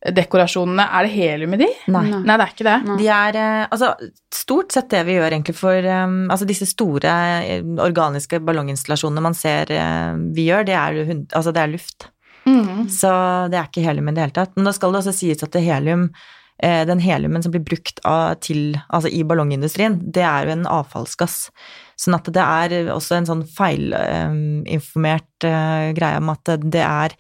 [0.00, 1.68] ballongdekorasjonene, er det helium i de?
[1.92, 2.06] Nei.
[2.08, 2.22] Nei.
[2.24, 2.78] Det er ikke det.
[2.86, 2.96] Nei.
[3.00, 3.94] De er eh, altså
[4.32, 7.12] stort sett det vi gjør egentlig for um, altså disse store
[7.44, 10.90] eh, organiske ballonginstallasjonene man ser eh, vi gjør, det er,
[11.36, 12.08] altså det er luft.
[12.48, 12.88] Mm.
[12.88, 13.10] Så
[13.52, 14.56] det er ikke helium i det hele tatt.
[14.56, 16.08] Men da skal det også sies at det helium,
[16.64, 20.70] eh, den heliumen som blir brukt av, til, altså i ballongindustrien, det er jo en
[20.80, 21.50] avfallsgass.
[22.00, 27.12] Sånn at det er også en sånn feilinformert eh, greie om at det er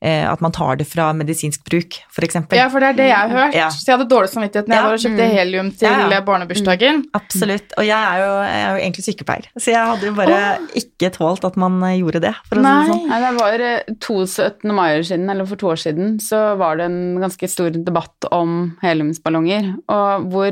[0.00, 2.56] at man tar det fra medisinsk bruk, for eksempel.
[2.56, 3.54] Ja, for det er det jeg har hørt.
[3.54, 3.66] Ja.
[3.68, 5.34] Så jeg hadde dårlig samvittighet når jeg var og kjøpte Mm.
[5.36, 6.20] helium til Ja, ja.
[6.24, 7.02] barnebursdagen.
[7.14, 7.74] Absolutt.
[7.76, 10.40] Og jeg er, jo, jeg er jo egentlig sykepleier, så jeg hadde jo bare
[10.80, 12.88] ikke tålt at man eh, gjorde det, for å si det Nei.
[12.88, 13.06] sånn.
[13.12, 14.72] Nei, det var eh, to 17.
[14.74, 18.76] mai siden, eller for to år siden, så var det en ganske stor debatt om
[18.82, 20.50] heliumsballonger, og hvor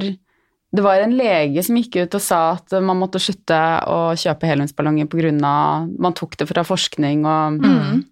[0.76, 3.56] det var en lege som gikk ut og sa at man måtte slutte
[3.88, 5.08] å kjøpe heliumsballonger
[5.42, 8.04] av Man tok det fra forskning og Mm.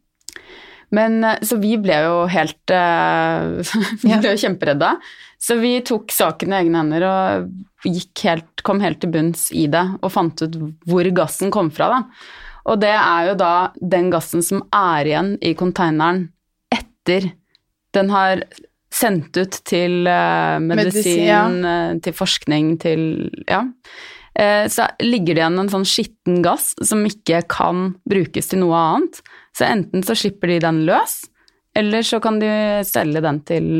[0.94, 4.96] Men eh, så vi ble jo helt eh, Vi ble jo kjemperedda.
[5.42, 7.90] Så vi tok saken i egne hender og
[8.22, 10.56] helt, kom helt til bunns i det og fant ut
[10.88, 11.90] hvor gassen kom fra.
[11.92, 11.98] Da.
[12.72, 16.28] Og det er jo da den gassen som er igjen i konteineren
[16.72, 17.30] etter
[17.94, 18.42] den har
[18.92, 21.78] sendt ut til eh, medisin, Medisin, ja.
[22.02, 23.08] til forskning, til
[23.48, 23.64] Ja.
[24.38, 28.76] Eh, så ligger det igjen en sånn skitten gass som ikke kan brukes til noe
[28.76, 29.22] annet.
[29.56, 31.22] Så enten så slipper de den løs,
[31.76, 32.50] eller så kan de
[32.84, 33.70] selge den til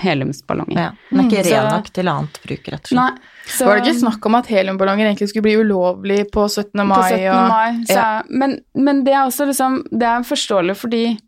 [0.00, 0.78] heliumsballonger.
[0.78, 0.90] Ja.
[1.10, 2.94] Den er ikke Mm, ren så- nok til annet bruk, rett og slett.
[2.94, 3.10] Nei,
[3.46, 6.86] så, Var det ikke snakk om at heliumballonger egentlig skulle bli ulovlig på 17.
[6.86, 6.96] mai?
[6.96, 7.28] på 17.
[7.28, 7.48] og...
[7.48, 7.84] mai.
[7.84, 8.22] Så, Ja.
[8.30, 11.18] men, men det er også liksom Det er forståelig fordi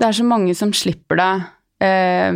[0.00, 1.46] det er så mange som slipper det.
[1.82, 2.32] Eh,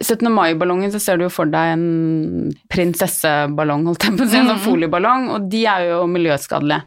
[0.00, 0.28] 17.
[0.32, 4.46] mai-ballongen så ser du jo for deg en prinsesseballong, holdt jeg på å si, en
[4.48, 4.64] sånn Mhm.
[4.66, 6.82] folieballong, og de er jo miljøskadelige.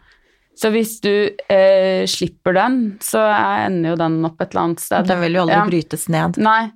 [0.55, 3.19] Så hvis du eh, slipper den, så
[3.65, 5.07] ender jo den opp et eller annet sted.
[5.07, 5.65] Den vil jo aldri Ja.
[5.65, 6.37] brytes ned.
[6.37, 6.71] Nei.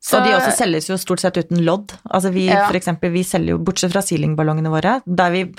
[0.00, 1.92] Så, og de også selges jo stort sett uten lodd.
[2.12, 2.66] Altså vi, Ja.
[2.68, 5.52] for eksempel, vi selger jo, bortsett fra sealingballongene våre, der vi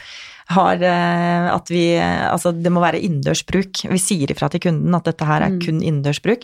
[0.49, 3.89] har eh, at vi eh, Altså, det må være innendørsbruk.
[3.89, 5.59] Vi sier ifra til kunden at dette her er Mm.
[5.59, 6.43] kun innendørsbruk.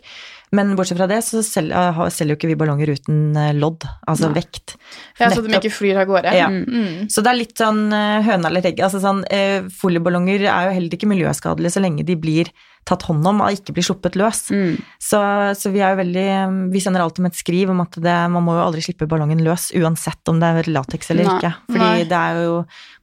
[0.53, 4.29] Men bortsett fra det, så selger, selger jo ikke vi ballonger uten eh, lodd, altså
[4.29, 4.41] Nei.
[4.41, 4.75] vekt.
[5.19, 6.35] Ja, så de ikke flyr av gårde.
[6.37, 6.49] Ja.
[6.51, 7.09] Mm.
[7.09, 8.85] Så det er litt sånn eh, høna eller egget.
[8.87, 13.23] Altså sånn, eh, folieballonger er jo heller ikke miljøskadelige så lenge de blir tatt hånd
[13.29, 14.49] om og ikke blir sluppet løs.
[14.51, 14.73] mm.
[15.03, 15.19] Så,
[15.55, 18.43] så vi er jo veldig Vi sender alltid med et skriv om at det, man
[18.43, 21.37] må jo aldri slippe ballongen løs, uansett om det er lateks eller Nei.
[21.39, 21.51] ikke.
[21.69, 22.03] Fordi Nei.
[22.11, 22.57] det er jo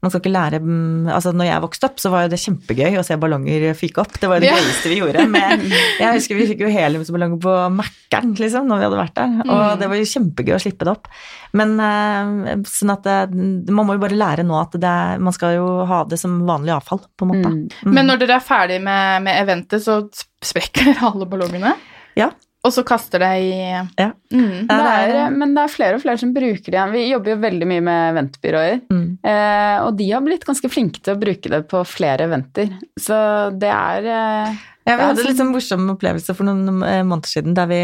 [0.05, 2.99] Man skal ikke lære mm, Altså, når jeg vokste opp, så var jo det kjempegøy
[3.01, 4.19] å se ballonger fyke opp.
[4.21, 4.59] Det var jo det Ja.
[4.61, 5.25] gøyeste vi gjorde.
[5.33, 5.65] Med,
[6.03, 9.37] jeg husker vi fikk jo heliumsballonger på Mækkern, liksom, når vi hadde vært der.
[9.47, 9.79] Og Mm.
[9.81, 11.09] det var jo kjempegøy å slippe det opp.
[11.53, 15.57] Men eh, sånn at det, man må jo bare lære nå at det, man skal
[15.57, 17.49] jo ha det som vanlig avfall, på en måte.
[17.51, 17.65] Mm.
[17.87, 17.95] Mm.
[17.97, 20.03] Men når dere er ferdig med, med eventet, så
[20.45, 21.75] sprekker dere alle ballongene?
[22.19, 22.31] Ja.
[22.61, 23.53] Og så kaster det i
[23.97, 24.11] Ja.
[24.37, 24.67] Mm.
[24.69, 26.91] Det er, men det er flere og flere som bruker det igjen.
[26.93, 28.83] Vi jobber jo veldig mye med eventbyråer.
[28.93, 29.07] Mm.
[29.25, 32.69] Eh, og de har blitt ganske flinke til å bruke det på flere eventer.
[33.01, 33.17] Så
[33.57, 37.55] det er eh, Ja, vi hadde en sånn morsom opplevelse for noen eh, måneder siden
[37.55, 37.81] der vi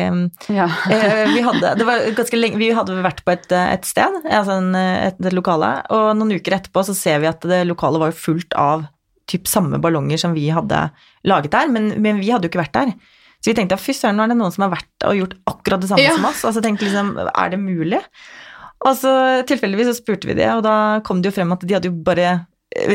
[0.57, 0.67] Ja.
[0.91, 4.17] Eh, vi hadde, det var ganske lenge, vi hadde vært på et, eh, et sted,
[4.25, 7.67] altså en, eh, et, et lokale, og noen uker etterpå så ser vi at det
[7.69, 8.87] lokalet var fullt av
[9.29, 10.87] typ samme ballonger som vi hadde
[11.27, 12.93] laget der, men, men vi hadde jo ikke vært der.
[13.43, 15.83] Så vi tenkte fy søren, nå er det noen som har vært og gjort akkurat
[15.83, 16.15] det samme Ja.
[16.17, 16.45] som oss.
[16.49, 18.01] Og så tenkte liksom, er det mulig?
[18.87, 19.13] Og så
[19.47, 21.97] tilfeldigvis så spurte vi det, og da kom det jo frem at de hadde jo
[22.07, 22.47] bare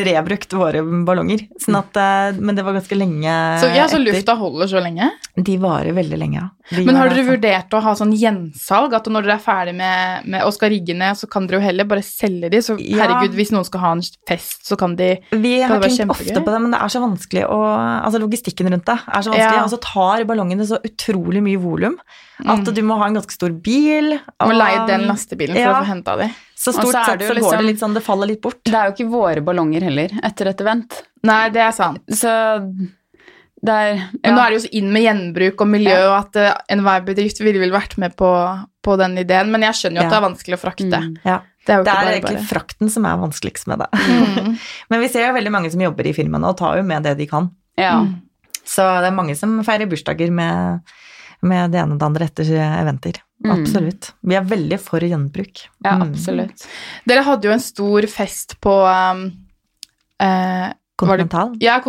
[0.05, 1.45] rebrukt våre ballonger.
[1.61, 5.09] Sånn at, eh, men det var ganske lenge Så, ja, så lufta holder så lenge?
[5.35, 6.49] De varer veldig lenge, ja.
[6.71, 7.31] De Men har dere altså.
[7.33, 8.93] vurdert å ha sånn gjensalg?
[8.95, 11.65] At når dere er ferdig med, med og skal rigge ned, så kan dere jo
[11.65, 12.61] heller bare selge de.
[12.63, 13.03] Så Ja.
[13.03, 16.39] herregud, hvis noen skal ha en fest, så kan de Vi kan har tenkt ofte
[16.39, 17.61] på det, men det er så vanskelig å
[18.01, 19.63] Altså logistikken rundt det er så vanskelig, Ja.
[19.63, 21.97] og så tar ballongene så utrolig mye volum
[22.47, 24.13] at du må ha en ganske stor bil.
[24.39, 26.29] Og, må leie den lastebilen for å få henta de.
[26.61, 28.59] Så stort så sett det så går det liksom- litt sånn, det faller litt bort.
[28.69, 30.99] Det er jo ikke våre ballonger heller, etter et event.
[31.25, 32.03] Nei, det er sant.
[32.13, 32.29] Så
[33.63, 36.35] det er Men nå er det jo så inn med gjenbruk og miljø, og at
[36.41, 38.29] uh, enhver bedrift ville vel vært med på,
[38.83, 39.51] på den ideen.
[39.53, 40.13] Men jeg skjønner jo at Ja.
[40.13, 41.01] det er vanskelig å frakte.
[41.01, 41.17] Mm.
[41.25, 41.39] Ja.
[41.65, 42.49] Det er jo Det er bare egentlig bare.
[42.49, 43.89] frakten som er vanskeligst med det.
[43.93, 44.57] Mm.
[44.89, 47.17] Men vi ser jo veldig mange som jobber i firmaene og tar jo med det
[47.19, 47.51] de kan.
[47.77, 47.99] Ja.
[48.01, 48.15] Mm.
[48.65, 50.81] Så det er mange som feirer bursdager med,
[51.41, 52.49] med det ene og det andre etter
[52.81, 53.21] eventer.
[53.43, 53.51] Mm.
[53.59, 54.11] Absolutt.
[54.23, 55.63] Vi er veldig for gjenbruk.
[55.83, 56.01] ja, Mm.
[56.11, 56.67] absolutt.
[57.07, 59.23] Dere hadde jo en stor fest på um,
[60.19, 61.55] eh, det- Kontinental.
[61.59, 61.79] Ja.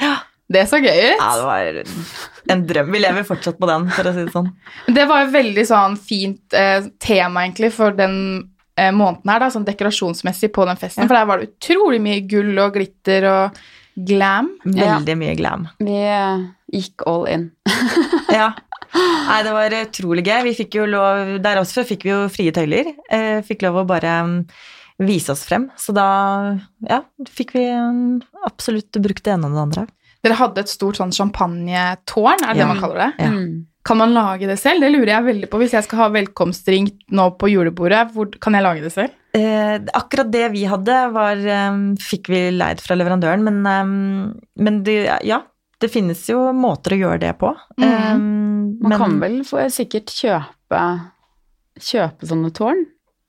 [0.00, 0.16] Ja.
[0.50, 1.18] Det så gøy ut.
[1.20, 2.90] Ja, det var en drøm.
[2.92, 4.52] Vi lever fortsatt på den, for å si det sånn.
[4.86, 9.48] Det var jo veldig sånn fint eh, tema egentlig for den eh, måneden her, da,
[9.50, 11.02] sånn dekorasjonsmessig på den festen.
[11.04, 11.06] Ja.
[11.08, 13.60] For der var det utrolig mye gull og glitter og
[13.96, 14.52] glam.
[14.64, 15.68] Veldig mye glam.
[15.78, 17.50] Vi eh, gikk all in.
[18.30, 18.52] Ja.
[19.30, 20.42] Nei, det var utrolig gøy.
[20.48, 22.90] Vi fikk jo lov, der også fikk vi jo frie tøyler.
[23.12, 24.36] Eh, fikk lov å bare mm,
[25.06, 25.68] vise oss frem.
[25.78, 26.06] Så da,
[26.88, 29.86] ja, fikk vi mm, absolutt brukt det ene og det andre.
[30.20, 32.64] Dere hadde et stort sånn champagnetårn, er det Ja.
[32.64, 33.10] det man kaller det?
[33.22, 33.30] Ja.
[33.32, 33.66] Mm.
[33.88, 34.82] Kan man lage det selv?
[34.84, 35.58] Det lurer jeg veldig på.
[35.62, 39.14] Hvis jeg skal ha velkomstring nå på julebordet, hvor kan jeg lage det selv?
[39.32, 44.82] Eh, akkurat det vi hadde, var, eh, fikk vi leid fra leverandøren, men, eh, men
[44.84, 45.40] det, ja,
[45.80, 47.54] det finnes jo måter å gjøre det på.
[47.80, 47.84] Mm.
[47.90, 50.80] Um, Man men- kan vel få sikkert kjøpe,
[51.80, 52.84] kjøpe sånne tårn,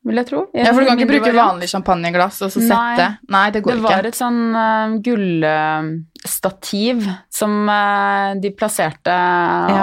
[0.05, 0.47] vil jeg tro.
[0.53, 1.53] Jeg Ja, for du kan ikke bruke variant.
[1.53, 3.81] vanlig champagneglass og så sette Nei, det går ikke.
[3.81, 4.07] Det var ikke.
[4.07, 4.97] et sånn uh,
[6.41, 9.11] gullstativ som eh, de plasserte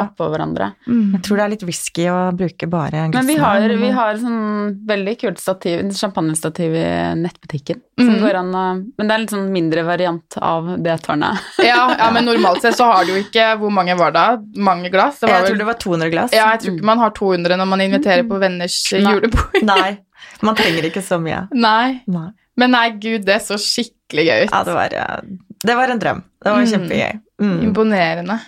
[0.03, 0.73] oppå hverandre.
[0.87, 1.15] Mm.
[1.15, 4.15] Jeg tror det er litt risky å bruke bare Men vi har, men- vi har
[4.17, 7.81] sånn veldig kult stativ, champagnestativ i nettbutikken.
[7.99, 8.65] Som går an å
[8.99, 11.39] Men det er en litt sånn mindre variant av det tårnet.
[11.69, 14.27] Ja, ja, men normalt sett så har du jo ikke Hvor mange var det?
[14.57, 15.19] Mange glass?
[15.21, 16.33] Det var Jeg vel tror det var 200 glass.
[16.33, 19.03] Ja, jeg tror ikke man har 200 når man inviterer på venners Nei.
[19.13, 19.63] julebord.
[19.73, 19.99] Nei,
[20.43, 21.47] man trenger ikke så mye.
[21.53, 22.03] Nei.
[22.07, 22.31] Nei.
[22.59, 24.51] Men nei, gud, det så skikkelig gøy ut.
[24.51, 25.21] Ja, det var, eh,
[25.67, 26.23] det var en drøm.
[26.45, 26.71] Det var Mm.
[26.73, 27.21] kjempegøy.
[27.41, 27.61] Mm.
[27.69, 28.39] Imponerende.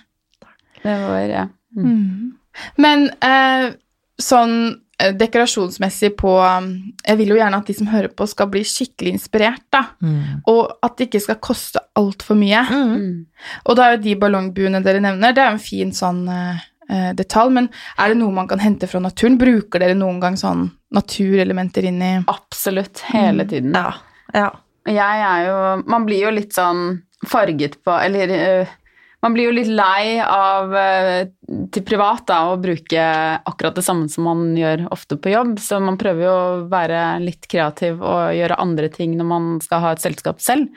[0.82, 1.48] Det var ja.
[1.76, 1.84] Mm.
[1.86, 2.32] Mm.
[2.78, 3.72] Men eh,
[4.20, 4.54] sånn
[5.00, 8.60] eh, dekorasjonsmessig på um, Jeg vil jo gjerne at de som hører på, skal bli
[8.66, 9.84] skikkelig inspirert, da.
[10.02, 10.42] Mm.
[10.50, 12.64] Og at det ikke skal koste altfor mye.
[12.68, 12.96] Mm.
[12.96, 13.26] Mm.
[13.66, 16.58] Og da er jo de ballongbuene dere nevner, det er jo en fin sånn eh,
[16.90, 17.52] eh, detalj.
[17.52, 19.38] Men er det noe man kan hente fra naturen?
[19.40, 23.00] Bruker dere noen gang sånn naturelementer inn i Absolutt.
[23.12, 23.48] Hele Mm.
[23.48, 23.72] tiden.
[23.74, 23.94] Ja.
[24.34, 24.50] ja.
[24.88, 25.56] Jeg er jo
[25.90, 28.30] Man blir jo litt sånn farget på Eller
[28.64, 28.76] uh,
[29.20, 31.26] man blir jo litt lei av eh,
[31.68, 33.02] til privat da, å bruke
[33.44, 37.02] akkurat det samme som man gjør ofte på jobb, så man prøver jo å være
[37.20, 40.72] litt kreativ og gjøre andre ting når man skal ha et selskap selv.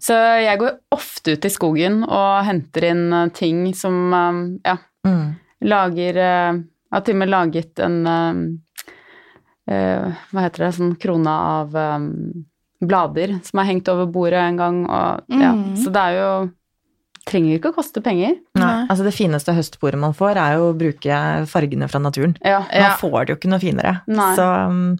[0.00, 4.00] Så jeg går ofte ut i skogen og henter inn eh, ting som
[4.64, 5.34] ja, Mm.
[5.68, 6.64] lager Jeg
[6.96, 7.98] har til og med laget en
[9.68, 11.76] Hva heter det, sånn krone av
[12.82, 15.76] blader som er hengt over bordet en gang, og ja, Mm.
[15.76, 16.50] så det er jo
[17.24, 18.34] Trenger ikke å koste penger.
[18.54, 18.84] Nei.
[18.86, 22.36] Altså det fineste høstbordet man får, er jo å bruke fargene fra naturen.
[22.44, 22.58] Ja.
[22.68, 22.90] Man Ja.
[23.00, 24.02] får det jo ikke noe finere.
[24.06, 24.36] Nei.
[24.36, 24.98] Så, um,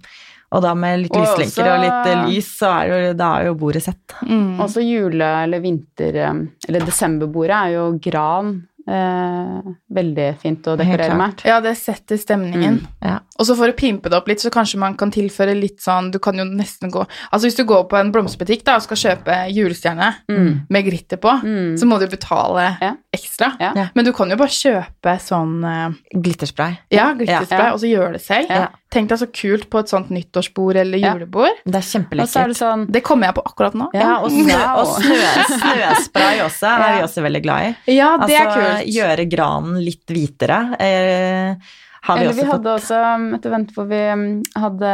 [0.50, 3.28] og da med litt Og lyslenker også- og litt eh, lys, så er jo, da
[3.40, 4.06] er jo bordet sett.
[4.22, 4.56] mm.
[4.58, 8.68] Også jule- eller vinter- eh, eller desemberbordet er jo gran.
[8.86, 9.60] Eh,
[9.96, 11.40] veldig fint å dekorere med.
[11.48, 12.80] Ja, det setter stemningen.
[12.82, 12.86] Mm.
[13.00, 13.14] Ja.
[13.40, 16.10] Og så for å pimpe det opp litt, så kanskje man kan tilføre litt sånn
[16.12, 17.00] Du kan jo nesten gå
[17.32, 20.66] Altså hvis du går på en blomsterbutikk da og skal kjøpe julestjerne Mm.
[20.70, 21.74] med glitter på, Mm.
[21.80, 22.92] så må du betale Ja.
[23.12, 23.56] ekstra.
[23.60, 23.88] Ja.
[23.94, 26.78] Men du kan jo bare kjøpe sånn eh, Glitterspray.
[26.90, 27.72] Ja, glitterspray, Ja.
[27.72, 28.68] og så gjøre det selv.
[28.94, 29.00] Ja.
[29.00, 31.14] Tenk deg så kult på et sånt nyttårsbord eller Ja.
[31.14, 31.50] julebord.
[31.66, 32.48] Det er Og så er kjempelekkert.
[32.48, 33.88] det sånn Det kommer jeg på akkurat nå.
[33.92, 35.18] Ja, og, snø, og snø,
[35.58, 37.96] snøspray også er vi også veldig glad i.
[37.96, 38.94] Ja, det er altså, kult.
[38.94, 40.60] gjøre granen litt hvitere.
[40.78, 41.56] Eh,
[42.04, 44.90] har vi Eller også hadde fått også um, et event hvor vi um, hadde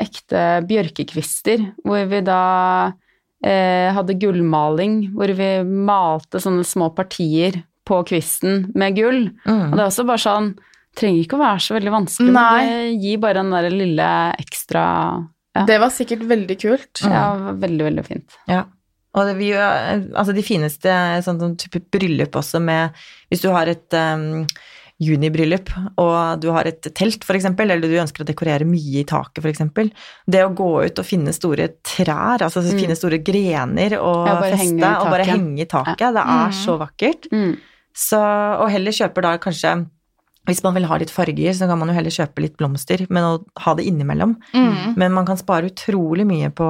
[0.00, 2.92] ekte bjørkekvister, hvor vi da
[3.44, 9.30] eh, hadde gullmaling, hvor vi malte sånne små partier på kvisten med gull.
[9.44, 9.70] mm.
[9.70, 10.50] Og det er også bare sånn
[10.98, 12.64] Trenger ikke å være så veldig vanskelig, Nei.
[12.66, 14.08] men det gir bare den der lille
[14.42, 14.82] ekstra
[15.54, 17.02] Ja, Det var sikkert veldig kult.
[17.04, 17.24] ja
[17.54, 18.36] veldig, veldig fint.
[18.50, 18.64] Ja.
[19.14, 20.92] Og det, vi, altså de fineste
[21.26, 22.94] sånn, sånn type bryllup også med
[23.30, 24.44] Hvis du har et um,
[25.00, 29.40] junibryllup, og du har et telt, eksempel, eller du ønsker å dekorere mye i taket,
[29.48, 29.88] eksempel.
[30.28, 34.28] Det å gå ut og finne store trær, altså finne store grener og Mm.
[34.28, 37.30] Ja, feste, og bare henge i taket, det er så vakkert.
[37.32, 37.56] Mm.
[37.96, 39.72] Så, og heller kjøper da kanskje
[40.50, 43.26] hvis man vil ha litt farger, så kan man jo heller kjøpe litt blomster, men
[43.26, 43.34] å
[43.64, 44.36] ha det innimellom.
[44.52, 44.96] Mm.
[45.00, 46.66] Men man kan spare utrolig mye på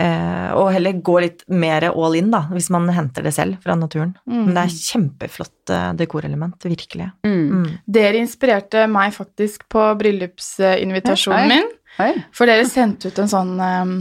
[0.00, 3.76] eh, Og heller gå litt mer all in, da, hvis man henter det selv fra
[3.78, 4.14] naturen.
[4.28, 4.44] Mm.
[4.44, 7.10] Men det er kjempeflott eh, dekorelement, virkelig.
[7.26, 7.42] Mm.
[7.50, 7.66] Mm.
[7.98, 11.68] Dere inspirerte meg faktisk på bryllupsinvitasjonen min.
[12.00, 12.14] Oi.
[12.36, 13.94] For dere sendte ut en sånn um,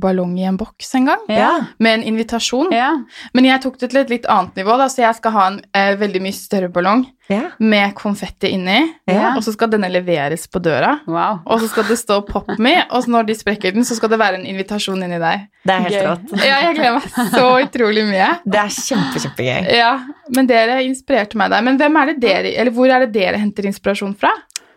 [0.00, 1.66] ballong i en boks en gang, Ja.
[1.78, 2.72] med en invitasjon.
[2.72, 2.92] Ja.
[3.34, 5.60] Men jeg tok det til et litt annet nivå, da, så jeg skal ha en
[5.74, 7.50] eh, veldig mye større ballong Ja.
[7.58, 9.34] med konfetti inni, Ja.
[9.36, 11.00] og så skal denne leveres på døra.
[11.06, 11.40] Wow.
[11.46, 14.18] Og så skal det stå 'pop me', og når de sprekker den, så skal det
[14.18, 15.48] være en invitasjon inni deg.
[15.64, 16.06] Det er helt Gøy.
[16.06, 16.44] rått.
[16.44, 18.38] Ja, jeg gleder meg så utrolig mye.
[18.44, 19.74] Det er kjempe, kjempegøy.
[19.76, 20.00] Ja,
[20.34, 21.62] men dere inspirerte meg der.
[21.62, 24.30] Men hvem er det dere, eller hvor er det dere henter inspirasjon fra?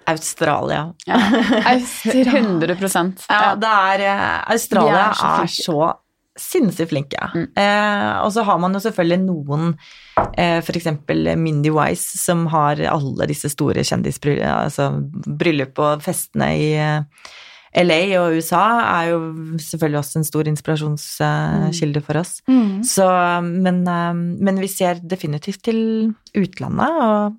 [0.07, 0.93] Australia.
[1.05, 1.21] Ja.
[1.73, 2.41] Australia.
[2.41, 5.87] 100% Ja, det er eh, Australia er så er så,
[6.37, 7.29] sinnssykt flinke.
[7.33, 7.47] Mm.
[7.57, 9.73] Eh, og så har man jo selvfølgelig noen,
[10.37, 10.87] eh, f.eks.
[11.35, 14.91] Mindy Wise, som har alle disse store kjendisbryllup, altså
[15.25, 17.27] bryllup og festene i eh,
[17.77, 19.19] LA og USA er jo
[19.61, 22.37] selvfølgelig også en stor inspirasjonskilde for oss.
[22.49, 22.83] Mm.
[22.87, 23.07] Så,
[23.43, 25.81] men, eh, men vi ser definitivt til
[26.37, 27.35] utlandet, og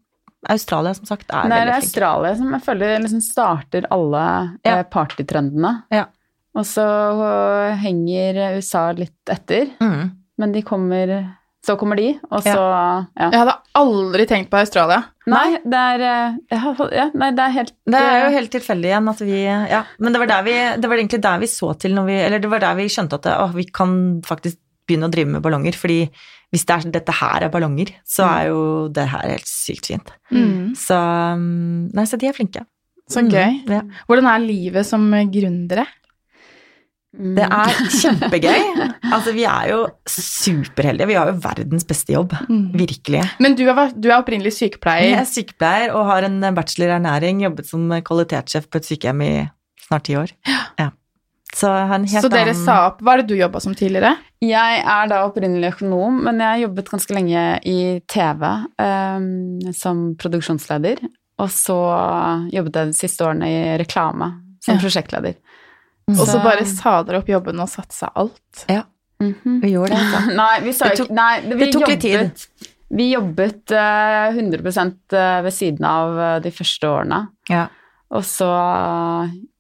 [0.49, 1.65] Australia som sagt er veldig flink.
[1.67, 1.83] Det er.
[1.83, 4.23] Australia som jeg føler liksom starter alle
[4.65, 4.77] Ja.
[4.79, 5.73] eh, partytrendene.
[5.91, 6.05] Ja.
[6.59, 10.11] Og så øh, henger USA litt etter, Mm.
[10.39, 11.35] men de kommer
[11.67, 13.31] Så kommer de, og så ja.
[13.31, 15.03] Jeg hadde aldri tenkt på Australia.
[15.27, 16.37] Nei, det er eh,
[16.95, 20.13] ja, Nei, det er helt Det er jo helt tilfeldig igjen at vi Ja, men
[20.15, 22.49] det var, der vi, det var egentlig der vi så til når vi Eller det
[22.51, 24.57] var der vi skjønte at det, å, vi kan faktisk
[24.89, 25.75] begynne å drive med ballonger.
[25.77, 26.09] Fordi
[26.55, 28.63] hvis det er, dette her er ballonger, så er jo
[28.95, 30.13] det her helt sykt fint.
[30.33, 30.75] Mm.
[30.79, 32.65] Så um, Nei, så de er flinke.
[33.09, 33.55] Så Mm, gøy.
[33.73, 33.83] Ja.
[34.09, 35.87] Hvordan er livet som gründere?
[37.17, 37.35] Mm.
[37.39, 38.67] Det er kjempegøy.
[39.09, 39.79] Altså, vi er jo
[40.13, 41.09] superheldige.
[41.09, 42.35] Vi har jo verdens beste jobb.
[42.51, 42.67] Mm.
[42.77, 43.23] Virkelig.
[43.41, 47.41] Men du er, du er opprinnelig Jeg er sykepleier og har en bachelor i ernæring.
[47.47, 49.33] Jobbet som kvalitetssjef på et sykehjem i
[49.89, 50.35] snart ti år.
[50.47, 50.68] Ja.
[51.59, 51.69] Så
[52.23, 54.13] Så dere annen sa opp Hva er det du jobba som tidligere?
[54.45, 58.45] Jeg er da opprinnelig økonom, men jeg har jobbet ganske lenge i TV
[58.79, 61.01] um, som produksjonsleder.
[61.43, 61.79] Og så
[62.55, 64.29] jobbet jeg de siste årene i reklame
[64.63, 64.81] som Ja.
[64.85, 65.35] prosjektleder.
[66.09, 68.65] Og så Så- bare sa dere opp jobben og satsa alt.
[68.69, 68.83] Ja,
[69.21, 69.61] Mhm.
[69.61, 69.99] vi gjorde det.
[69.99, 70.35] Altså.
[70.43, 72.21] Nei, vi sa Det tok- Nei, vi det tok litt tid.
[72.21, 72.47] jobbet,
[72.91, 77.29] Vi jobbet uh, 100 ved siden av eh, de første årene.
[77.51, 77.67] Ja.
[78.11, 78.49] Og så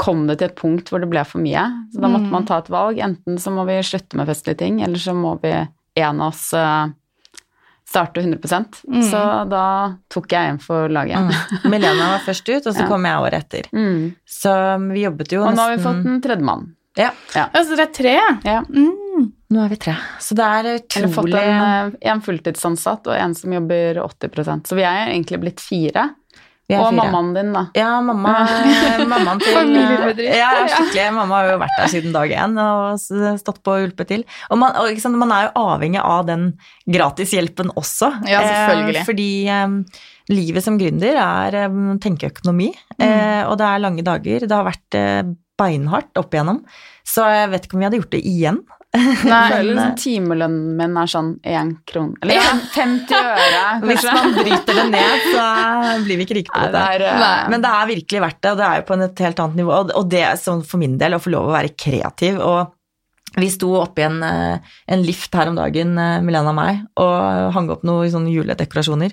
[0.00, 1.66] kom det til et punkt hvor det ble for mye.
[1.92, 2.30] Så da måtte Mm.
[2.32, 2.96] man ta et valg.
[2.98, 5.52] Enten så må vi slutte med festlige ting, eller så må vi
[5.96, 6.86] en av oss eh,
[7.88, 9.02] starte 100 Mm.
[9.10, 11.18] Så da tok jeg en for laget.
[11.18, 11.70] Mm.
[11.70, 12.88] Milena var først ut, og så Ja.
[12.88, 13.68] kom jeg året etter.
[13.72, 14.14] Mm.
[14.26, 14.52] Så
[14.92, 16.74] vi jobbet jo Og nå har vi fått en tredjemann.
[16.96, 18.14] Ja, Ja, så dere er tre?
[18.44, 18.62] Ja.
[18.68, 19.32] Mm.
[19.52, 19.94] nå er vi tre.
[20.20, 24.66] Så det er Eller fått utrolig en, eh, en fulltidsansatt og en som jobber 80%
[24.66, 26.10] Så vi er egentlig blitt fire.
[26.76, 27.62] Og mammaen din, da.
[27.78, 28.34] Ja, mamma,
[29.08, 30.36] mammaen til Familiebedrift.
[30.36, 31.06] Ja, skikkelig.
[31.16, 33.00] Mamma har jo vært der siden dag én og
[33.40, 34.26] stått på og hjulpet til.
[34.50, 36.50] Og, man, og sant, man er jo avhengig av den
[36.92, 38.12] gratishjelpen også.
[38.28, 39.00] Ja, selvfølgelig.
[39.00, 40.04] Eh, fordi eh,
[40.34, 42.68] livet som gründer er eh, tenkeøkonomi,
[43.00, 44.44] eh, og det er lange dager.
[44.44, 45.22] Det har vært eh,
[45.58, 46.60] beinhardt opp igjennom.
[47.08, 48.60] Så jeg vet ikke om vi hadde gjort det igjen.
[48.96, 49.50] Nei.
[49.52, 52.40] føler liksom timelønnen min er sånn én krone Eller
[52.72, 55.42] 50 øre, Hvis man bryter det ned, så
[56.06, 56.72] blir vi ikke rike på dette.
[56.72, 59.22] det er, eh, Men det er virkelig verdt det, og det er jo på et
[59.26, 59.74] helt annet nivå.
[59.92, 62.40] Og- det er sånn for min del å få lov å være kreativ.
[62.40, 62.72] Og
[63.36, 67.52] vi sto oppi en, eh, en lift her om dagen, eh, Milena og meg, og
[67.52, 69.12] hang opp noen sånne juledekorasjoner.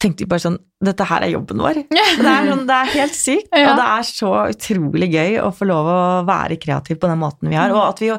[0.00, 1.76] Tenkte vi bare sånn Dette her er jobben vår.
[1.92, 3.52] Det er, sånn, det er helt sykt.
[3.54, 3.68] Ja.
[3.70, 7.52] Og det er så utrolig gøy å få lov å være kreativ på den måten
[7.52, 7.70] vi har.
[7.70, 8.16] Og at vi jo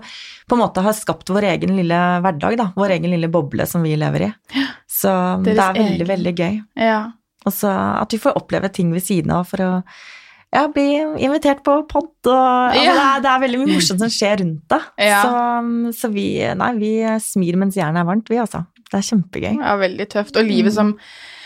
[0.48, 2.70] på en måte har skapt vår egen lille hverdag, da.
[2.80, 4.32] Vår egen lille boble som vi lever i.
[4.88, 5.12] Så
[5.44, 6.08] det er veldig, egen.
[6.14, 6.58] veldig gøy.
[6.88, 7.02] Ja.
[7.44, 9.72] Og så at vi får oppleve ting ved siden av for å
[10.54, 10.86] ja, bli
[11.26, 12.94] invitert på pod og altså, Ja.
[12.94, 14.82] det, er, det er veldig mye morsomt som skjer rundt det.
[15.10, 15.20] Ja.
[15.26, 16.28] Så, så vi
[16.64, 16.94] Nei, vi
[17.26, 18.64] smir mens jernet er varmt, vi altså.
[18.88, 19.54] Det er kjempegøy.
[19.58, 20.38] ja, veldig tøft.
[20.38, 21.42] Og livet som, som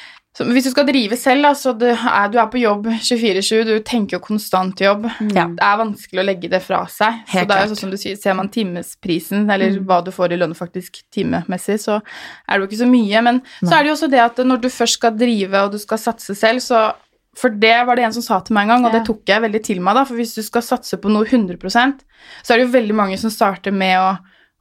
[0.46, 3.72] Hvis du skal drive selv, da, så du er, du er på jobb 24-7, du
[3.88, 5.08] tenker jo konstant jobb.
[5.34, 5.48] Ja.
[5.50, 7.24] Det er vanskelig å legge det fra seg.
[7.32, 10.12] Helt så det er jo sånn som du sier, Ser man timesprisen, eller hva du
[10.14, 13.24] får i lønn faktisk timemessig, så er det jo ikke så mye.
[13.26, 15.82] Men så er det jo også det at når du først skal drive og du
[15.82, 16.86] skal satse selv, så
[17.38, 18.98] For det var det en som sa til meg en gang, og Ja.
[18.98, 20.04] det tok jeg veldig til meg, da.
[20.10, 22.00] For hvis du skal satse på noe 100%
[22.42, 24.18] så er det jo veldig mange som starter med å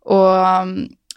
[0.06, 0.18] å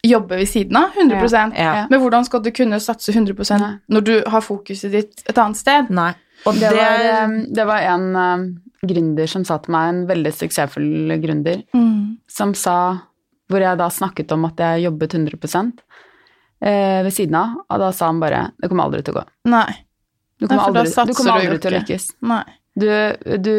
[0.03, 1.87] jobbe ved siden av 100 Ja.
[1.89, 3.77] Men hvordan skal du kunne satse 100 Nei.
[3.89, 5.89] når du har fokuset ditt et annet sted?
[5.89, 6.13] Nei.
[6.45, 8.45] Og Det det, var, um, det var en um,
[8.85, 12.17] gründer som sa til meg, en veldig suksessfull gründer, Mm.
[12.29, 13.01] som sa,
[13.49, 15.73] hvor jeg da snakket om at jeg jobbet 100
[16.61, 19.25] eh, ved siden av, og da sa han bare, det kommer aldri til å gå.
[19.51, 19.75] Nei.
[20.39, 22.05] Du kommer Nei, aldri, du kommer du aldri til å lykkes.
[22.21, 22.43] Nei.
[22.79, 22.87] Du,
[23.43, 23.55] du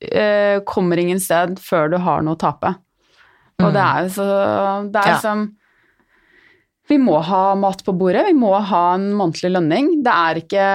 [0.00, 2.74] eh, kommer ingen sted før du har noe å tape.
[3.60, 3.72] Og Mm.
[3.74, 5.18] det er jo så Det er Ja.
[5.20, 5.42] som
[6.92, 9.90] Vi må ha mat på bordet, vi må ha en månedlig lønning.
[10.04, 10.66] Det er ikke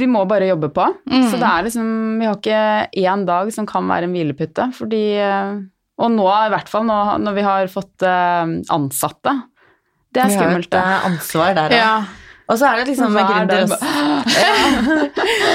[0.00, 0.88] Vi må bare jobbe på.
[1.10, 1.28] Mm.
[1.28, 1.88] Så det er liksom
[2.20, 5.56] Vi har ikke én dag som kan være en hvilepute, fordi eh,
[6.00, 9.38] Og nå, i hvert fall nå når vi har fått eh, ansatte.
[10.14, 10.70] Det er skummelt.
[10.70, 11.80] vi har et eh, ansvar der, da.
[11.82, 12.23] Ja.
[12.52, 13.78] Og så er det liksom dag gründere også.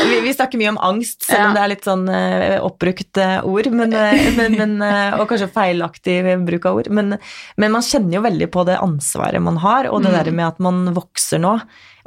[0.09, 1.53] vi, vi snakker mye om angst, selv om Ja.
[1.53, 4.73] det er litt sånn eh, oppbrukt eh, ord, men, eh, men, men,
[5.19, 6.17] og kanskje feilaktig
[6.47, 6.89] bruk av ord.
[6.89, 7.17] Men,
[7.61, 10.17] men man kjenner jo veldig på det ansvaret man har, og det Mm.
[10.23, 11.51] der med at man vokser nå,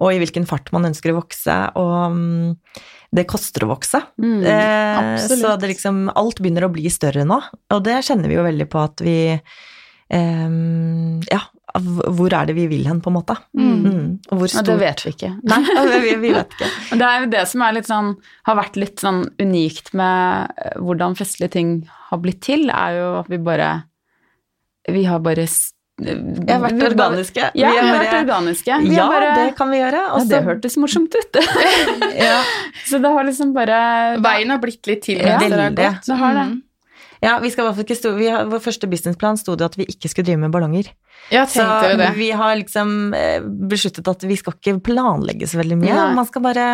[0.03, 2.57] og i hvilken fart man ønsker å vokse, og mm,
[3.15, 4.01] det koster å vokse.
[4.19, 7.39] Mm, Eh, så det liksom, alt begynner å bli større nå,
[7.71, 9.17] og det kjenner vi jo veldig på at vi
[10.13, 11.39] Um, Ja,
[11.81, 13.37] hvor er det vi vil hen, på en måte?
[13.57, 13.85] Mm.
[13.87, 14.09] Mm.
[14.31, 15.31] Og hvor Ja, det vet vi ikke.
[15.49, 15.61] Nei,
[16.05, 16.71] vi, vi vet ikke.
[17.01, 18.11] Det er jo det som er litt sånn,
[18.49, 21.71] har vært litt sånn unikt med eh, hvordan festlige ting
[22.11, 23.71] har blitt til, er jo at vi bare
[24.91, 25.47] Vi har bare
[26.03, 27.51] Vi har vært organiske.
[27.55, 28.79] Ja, vi har bare- vært organiske.
[28.83, 30.01] Vi Ja, bare, det kan vi gjøre.
[30.19, 31.37] ja, det hørtes morsomt ut.
[32.19, 32.43] ja,
[32.91, 36.07] Så det har liksom bare Veien har blitt litt til Ja, det, gått.
[36.07, 36.47] Det har det.
[36.53, 36.63] Mm.
[37.23, 39.69] Ja, vi skal i hvert fall ikke stå, vi har, Vår første businessplan sto det
[39.69, 40.89] at vi ikke skulle drive med ballonger.
[41.31, 42.11] Ja, Så tenkte dere det.
[42.19, 45.95] vi har liksom eh, besluttet at vi skal ikke planlegge så veldig mye.
[45.95, 46.13] Nei.
[46.19, 46.67] Man skal bare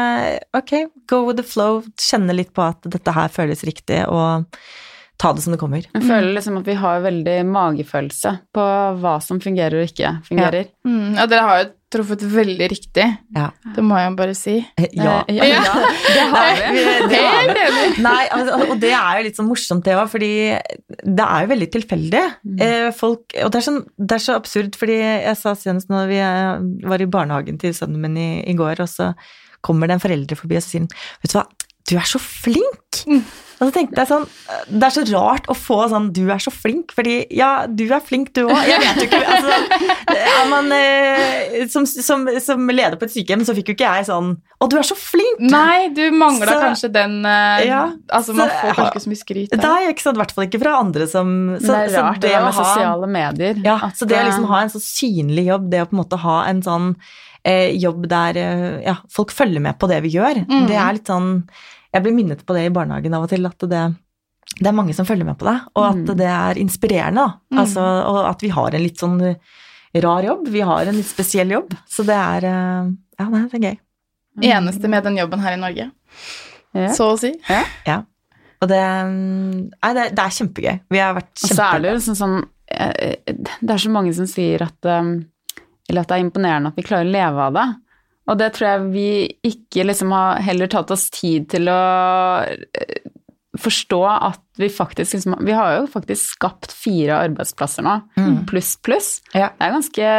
[0.57, 0.72] ok,
[1.11, 4.49] go with the flow, kjenne litt på at dette her føles riktig, og
[5.18, 5.84] ta det som det kommer.
[5.92, 8.66] Jeg føler liksom at vi har veldig magefølelse på
[9.03, 10.70] hva som fungerer og ikke fungerer.
[10.86, 11.16] Mm.
[11.18, 13.07] Ja, dere har jo truffet veldig riktig.
[13.34, 13.49] Ja.
[13.74, 14.57] Det må jeg bare si.
[14.93, 15.22] Ja.
[15.24, 15.74] Eh, ja, ja,
[16.16, 16.84] det har vi.
[17.12, 17.89] det har vi.
[18.05, 20.30] Nei, altså, og det er jo litt sånn morsomt det òg, fordi
[21.03, 22.24] det er jo veldig tilfeldig.
[22.66, 26.11] Eh, folk, og det er, sånn, det er så absurd, fordi jeg sa senest når
[26.12, 29.12] vi eh, var i barnehagen til sønnen min i, i går, og så
[29.64, 31.49] kommer det en forelder forbi og så sier han, vet du hva,
[31.89, 33.05] du er så flink!
[33.59, 34.24] Og så tenkte jeg sånn,
[34.70, 37.99] det er så rart å få sånn, du er så flink, fordi ja, du er
[38.07, 38.53] flink du òg.
[38.68, 39.57] Jeg vet jo ikke, altså,
[40.14, 44.07] er man, eh, som, som, som leder på et sykehjem, så fikk jo ikke jeg
[44.12, 44.28] sånn,
[44.62, 45.43] å du er så flink!
[45.51, 47.80] Nei, du mangla kanskje den eh, Ja,
[48.14, 49.64] Altså, man så- får kanskje ikke så mye skryt der.
[49.66, 52.30] Nei, ikke sant, i hvert fall ikke fra andre som så, det er rart det
[52.36, 53.59] det med sosiale medier.
[53.66, 55.99] Ja, at, så det å liksom eh, ha en så synlig jobb, det å på
[55.99, 56.93] en måte ha en sånn
[57.43, 60.70] eh, jobb der eh, ja, folk følger med på det vi gjør, Mm.
[60.70, 61.32] det er litt sånn
[61.95, 63.82] Jeg blir minnet på det i barnehagen av og til, at det,
[64.59, 66.16] det er mange som følger med på det, og at Mm.
[66.18, 67.39] det er inspirerende, da.
[67.55, 67.59] Mm.
[67.62, 67.80] Altså,
[68.11, 69.18] og at vi har en litt sånn
[70.05, 73.64] rar jobb, vi har en litt spesiell jobb, så det er eh, Ja, det er
[73.70, 73.78] gøy.
[74.53, 75.89] Eneste med den jobben her i Norge,
[76.76, 76.93] ja.
[76.95, 77.32] så å si.
[77.49, 78.03] Ja,
[78.61, 78.78] Og det,
[79.09, 80.76] nei, det, det er kjempegøy.
[80.91, 82.36] Vi har vært Og så er det jo liksom sånn
[82.70, 83.16] eh,
[83.61, 87.07] Det er så mange som sier at Eller at det er imponerende at vi klarer
[87.07, 87.66] å leve av det.
[88.28, 89.06] Og det tror jeg vi
[89.48, 91.78] ikke liksom har heller tatt oss tid til å
[92.44, 92.98] eh,
[93.58, 98.44] forstå at vi faktisk liksom Vi har jo faktisk skapt fire arbeidsplasser nå, Mm.
[98.46, 99.08] pluss, pluss.
[99.34, 99.48] Ja.
[99.58, 100.10] Det er ganske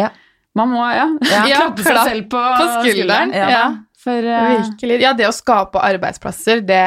[0.00, 0.08] Ja.
[0.56, 3.32] Man må, ja, Ja, klappe seg selv på, På skulderen.
[3.36, 3.48] Ja.
[3.52, 3.64] Ja.
[4.06, 5.00] For uh, Virkelig.
[5.02, 6.82] Ja, det å skape arbeidsplasser, det,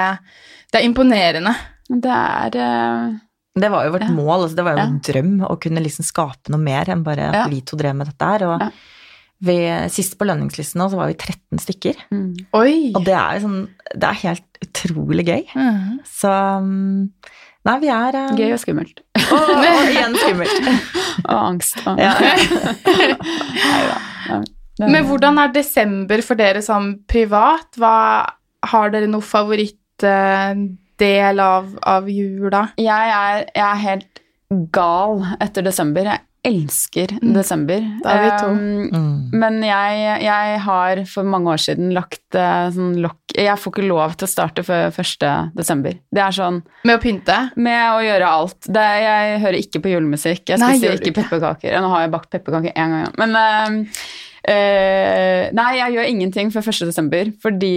[0.71, 1.53] det er imponerende.
[1.89, 3.17] det er uh,
[3.59, 4.13] Det var jo vårt Ja.
[4.15, 4.85] mål, altså det var jo Ja.
[4.87, 7.47] en drøm å kunne liksom skape noe mer enn bare at Ja.
[7.51, 8.47] vi to drev med dette her.
[8.47, 8.69] Og Ja.
[9.45, 11.95] Ved, sist på lønningslisten nå, så var vi 13 stykker.
[12.11, 12.31] mm.
[12.59, 12.73] Oi!
[12.97, 13.61] Og det er jo sånn
[13.95, 15.43] Det er helt utrolig gøy.
[15.55, 15.99] Mm.
[16.05, 17.07] Så um,
[17.67, 18.97] Nei, vi er um, gøy og skummelt.
[19.19, 20.57] Og, og igjen skummelt.
[21.29, 21.75] Og angst.
[21.87, 22.11] Og, Ja.
[24.79, 24.79] Neida.
[24.79, 27.67] Men hvordan er desember for dere som privat?
[27.79, 27.95] Hva,
[28.71, 32.61] har dere noe favorittdel av, av jula?
[32.79, 34.21] Jeg er, jeg er helt
[34.73, 36.03] gal etter desember.
[36.07, 37.33] Jeg elsker Mm.
[37.35, 37.81] desember.
[38.03, 38.47] Da er vi to.
[38.47, 39.29] Um, Mm.
[39.33, 43.87] men jeg, jeg har for mange år siden lagt uh, sånn lokk Jeg får ikke
[43.87, 45.51] lov til å starte før 1.
[45.55, 45.93] desember.
[46.11, 47.51] Det er sånn Med å pynte?
[47.55, 48.59] med å gjøre alt.
[48.65, 50.45] Det, jeg hører ikke på julemusikk.
[50.49, 51.79] Jeg spiser Nei, ikke pepperkaker.
[51.81, 53.79] Nå har jeg bakt pepperkaker én gang, men uh,
[54.49, 56.85] uh, Nei, jeg gjør ingenting før 1.
[56.89, 57.73] desember fordi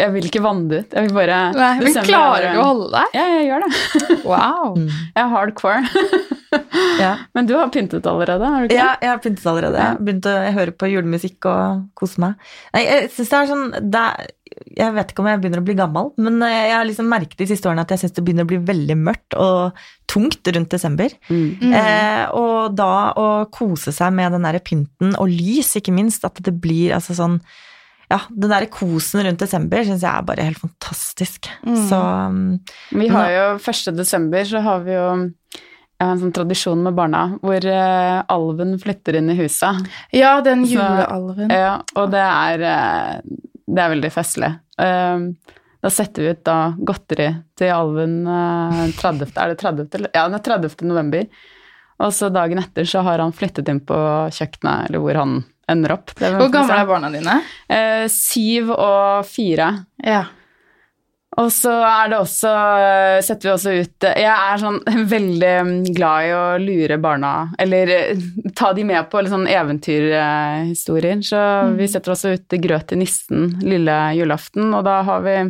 [0.00, 0.96] jeg vil ikke vanne det ut.
[0.96, 3.16] Jeg vil bare Nei, men er klarer du å holde deg?
[3.18, 3.72] Ja, jeg gjør det.
[4.30, 4.76] Wow.
[4.80, 5.82] Jeg er hardcore.
[6.98, 7.12] Ja.
[7.32, 8.78] Men du har pyntet allerede, har du ikke?
[8.80, 9.78] Ja, jeg har pyntet allerede.
[9.78, 12.50] Har begynt å høre på julemusikk og kose meg.
[12.74, 14.32] Nei, jeg synes det er sånn det er,
[14.80, 17.46] Jeg vet ikke om jeg begynner å bli gammel, men jeg har liksom merket de
[17.52, 19.78] siste årene at jeg syns det begynner å bli veldig mørkt og
[20.10, 21.14] tungt rundt desember.
[21.30, 21.70] Mm.
[21.70, 26.42] Eh, og da å kose seg med den derre pynten, og lys, ikke minst, at
[26.42, 27.38] det blir altså sånn
[28.10, 31.46] ja, den der kosen rundt desember syns jeg er bare helt fantastisk.
[31.88, 32.40] Så um,
[32.90, 33.92] Vi har jo 1.
[33.96, 35.06] desember, så har vi jo
[36.00, 39.82] jeg har en sånn tradisjon med barna hvor uh, alven flytter inn i huset.
[40.16, 41.50] Ja, den Så- julealven.
[41.52, 44.52] Ja, og det er, uh, det er veldig festlig.
[44.80, 45.30] Uh,
[45.80, 49.30] Da setter vi ut da godteri til alven eh, 30.
[49.32, 50.10] Er det 30.
[50.12, 50.74] Ja, det er 30.
[50.84, 51.22] november.
[52.04, 53.96] Og så dagen etter så har han flyttet inn på
[54.28, 55.38] kjøkkenet, eller hvor han
[55.70, 56.12] ender opp.
[56.18, 57.38] Hvor gamle er barna dine?
[57.70, 59.72] Eh, syv og fire.
[60.04, 60.26] Ja.
[61.38, 64.80] Og så er det også eh, Setter vi også ut Jeg er sånn
[65.14, 65.52] veldig
[65.94, 68.24] glad i å lure barna, eller eh,
[68.58, 71.22] ta de med på sånn eventyrhistorier.
[71.26, 71.40] Så
[71.78, 75.40] vi setter også ut grøt til nissen lille julaften, og da har vi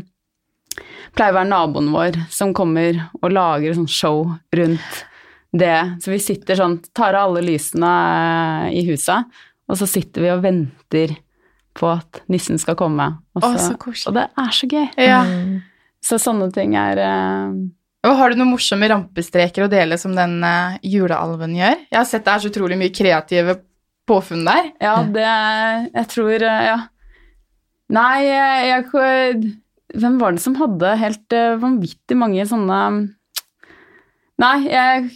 [1.11, 4.21] Pleier å være naboen vår som kommer og lager sånn show
[4.55, 5.01] rundt
[5.51, 5.99] det.
[6.05, 7.91] Så vi sitter sånn, tar av alle lysene
[8.71, 9.27] eh, i huset,
[9.71, 11.12] og så sitter vi og venter
[11.79, 13.07] på at nissen skal komme.
[13.39, 14.11] Og, Å, så, så koselig.
[14.11, 14.89] og det er så gøy.
[15.07, 15.21] ja.
[15.29, 15.53] mm,
[16.11, 17.53] Så sånne ting er eh,
[18.09, 21.77] Og har du noen morsomme rampestreker å dele som den eh, julealven gjør?
[21.93, 23.59] Jeg har sett det er så utrolig mye kreative
[24.11, 24.73] påfunn der.
[24.83, 25.27] Ja, det
[25.95, 26.79] Jeg tror eh, Ja.
[27.91, 29.55] Nei, jeg, jeg
[30.01, 32.81] Hvem var det som hadde helt vanvittig mange sånne
[34.41, 35.09] Nei, jeg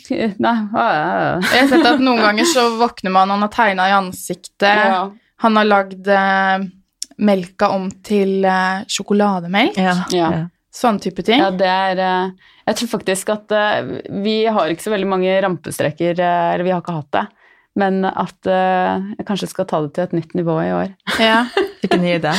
[0.43, 0.55] Nei.
[0.75, 4.65] Jeg har sett at noen ganger så våkner man, han har tegna i ansiktet.
[4.69, 5.07] Ja.
[5.45, 6.67] Han har lagd eh,
[7.25, 9.79] melka om til eh, sjokolademelk.
[9.81, 10.29] ja, Ja.
[10.41, 10.43] ja.
[10.75, 11.39] Sånn type ting.
[11.39, 12.31] Ja, det er eh,
[12.67, 13.93] Jeg tror faktisk at eh,
[14.25, 17.25] vi har ikke så veldig mange rampestreker, eh, eller vi har ikke hatt det.
[17.79, 20.93] Men at uh, jeg kanskje skal ta det til et nytt nivå i år.
[21.19, 21.41] Ja.
[21.83, 22.35] Fikk en ny idé.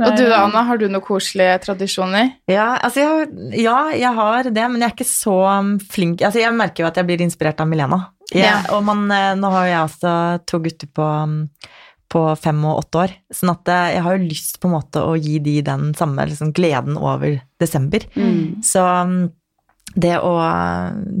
[0.00, 2.30] Og du da, Anna, har du noen koselige tradisjoner?
[2.48, 3.26] Ja, altså jeg,
[3.60, 6.88] ja, jeg har det, men jeg er ikke så um, flink Altså, jeg merker jo
[6.88, 8.00] at jeg blir inspirert av Milena.
[8.30, 8.62] Jeg, Ja.
[8.76, 10.14] Og man, eh, nå har jo jeg også
[10.48, 11.36] to gutter på, um,
[12.10, 15.02] på fem og åtte år, sånn at eh, jeg har jo lyst på en måte
[15.02, 18.06] å gi de den samme liksom, gleden over desember.
[18.14, 18.62] Mm.
[18.64, 19.18] Så um,
[19.96, 20.32] det å,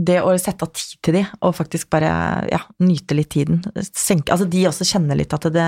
[0.06, 2.10] det å sette av tid til de, og faktisk bare
[2.52, 5.66] ja, nyte litt tiden senke, Altså de også kjenner litt at det,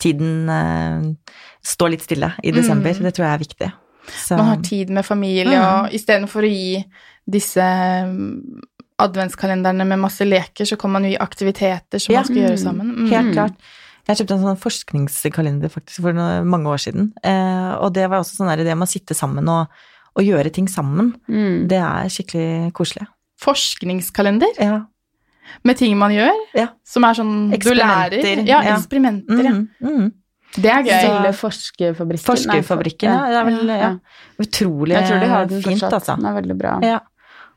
[0.00, 2.94] tiden eh, står litt stille i desember.
[2.94, 3.68] Det tror jeg er viktig.
[4.08, 5.66] Så, Man har tid med familie, Mm.
[5.84, 6.84] og istedenfor å gi
[7.28, 8.62] disse mm,
[9.04, 12.20] adventskalenderne med masse leker, så kan man jo gi aktiviteter som Ja.
[12.22, 12.64] man skal gjøre Mm.
[12.64, 12.86] sammen.
[12.96, 13.10] Mm.
[13.10, 13.54] Helt klart.
[14.08, 17.12] Jeg kjøpte en sånn forskningskalender faktisk for mange år siden.
[17.22, 19.68] Eh, og det var også sånn der, det med å sitte sammen og,
[20.16, 21.12] og gjøre ting sammen.
[21.28, 21.66] Mm.
[21.68, 23.06] Det er skikkelig koselig.
[23.40, 24.80] Forskningskalender Ja.
[25.64, 26.68] med ting man gjør, Ja.
[26.84, 28.46] som er sånn du lærer.
[28.46, 28.76] Ja, ja.
[28.76, 29.44] eksperimenter.
[29.44, 29.50] ja.
[29.50, 30.12] Mm, mm.
[30.56, 31.04] Det er gøy.
[31.04, 32.24] Eller Forskerfabrikken.
[32.24, 33.26] Forskerfabrikken, ja.
[33.28, 33.90] Det er vel ja,
[34.40, 35.92] utrolig Jeg tror de har den fint, fortsatt.
[35.92, 36.16] altså.
[36.16, 36.78] Den er veldig bra.
[36.82, 36.98] Ja.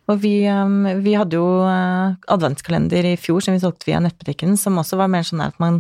[0.10, 4.58] Og vi, um, vi hadde jo uh, adventskalender i fjor som vi solgte via nettbutikken,
[4.58, 5.80] som også var mer sånn at man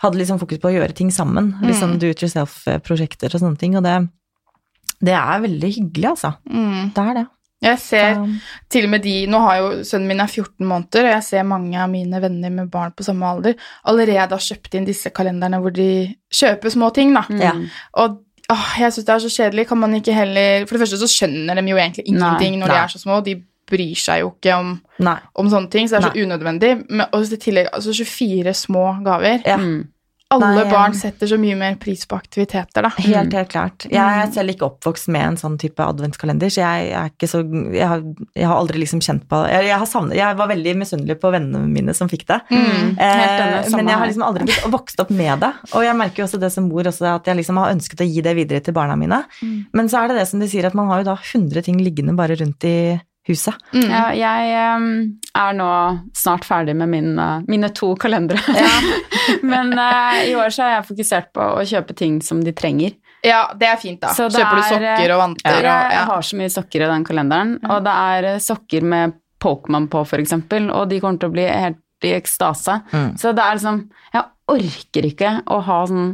[0.00, 1.54] hadde liksom fokus på å gjøre ting sammen.
[1.60, 3.76] Litt sånn do it yourself-prosjekter og sånne ting.
[3.76, 4.08] Og det,
[5.04, 6.32] det er veldig hyggelig, altså.
[6.50, 6.94] Mm.
[6.94, 7.26] Det er det.
[7.58, 8.20] Jeg ser
[8.70, 11.48] til og med de Nå har jo sønnen min er 14 måneder, og jeg ser
[11.48, 13.58] mange av mine venner med barn på samme alder
[13.90, 15.88] allerede har kjøpt inn disse kalenderne hvor de
[16.30, 17.24] kjøper små ting, da.
[17.26, 17.42] Mm.
[17.42, 17.52] Ja.
[17.98, 18.20] Og
[18.54, 19.66] åh, jeg syns det er så kjedelig.
[19.72, 22.70] Kan man ikke heller For det første så skjønner de jo egentlig ingenting Nei, når
[22.70, 22.76] nei.
[22.76, 23.20] de er så små.
[23.26, 23.36] De
[23.68, 24.70] bryr seg jo ikke om,
[25.36, 26.70] om sånne ting, så det er så unødvendig.
[26.88, 29.42] Men og i tillegg altså 24 små gaver.
[29.44, 29.58] Ja.
[29.60, 29.82] Mm.
[30.28, 32.90] Alle Nei, barn setter så mye mer pris på aktiviteter, da.
[33.00, 33.86] Helt, helt klart.
[33.88, 37.40] Jeg er selv ikke oppvokst med en sånn type adventskalender, så jeg er ikke så
[37.72, 38.02] Jeg har,
[38.36, 41.32] jeg har aldri liksom kjent på Jeg, jeg, har savnet, jeg var veldig misunnelig på
[41.32, 42.42] vennene mine som fikk det.
[42.52, 42.98] Mm.
[43.00, 45.52] Eh, men jeg har liksom aldri blitt vokst opp med det.
[45.72, 48.10] Og jeg merker jo også det som mor også, at jeg liksom har ønsket å
[48.12, 49.22] gi det videre til barna mine.
[49.40, 49.56] Mm.
[49.80, 51.80] Men så er det det som de sier, at man har jo da 100 ting
[51.80, 52.78] liggende bare rundt i
[53.28, 53.56] huset.
[53.72, 53.88] Mm.
[53.88, 54.88] Ja, jeg um,
[55.36, 55.70] er nå
[56.16, 58.40] snart ferdig med min, uh, mine to kalendere.
[59.52, 62.96] Men uh, i år så har jeg fokusert på å kjøpe ting som de trenger.
[63.24, 64.12] Ja, det er fint, da.
[64.14, 66.02] Så Kjøper Kjøper du er, sokker og vanter Jeg, og ja.
[66.12, 70.04] har så mye sokker i den kalenderen, og det er eh, sokker med Pokémon på,
[70.18, 72.78] eksempel, og de kommer til å bli helt i ekstase.
[72.92, 73.08] Mm.
[73.18, 73.80] Så det er liksom
[74.14, 74.24] Jeg
[74.54, 76.12] orker ikke å ha sånn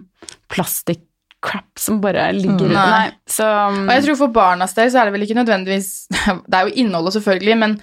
[1.44, 2.72] plastikk-crap som bare ligger Mm.
[2.72, 3.10] Nei.
[3.26, 3.88] Så, um...
[3.88, 6.08] Og jeg tror for barnas del så er det vel ikke nødvendigvis
[6.48, 7.76] Det er jo innholdet, selvfølgelig, men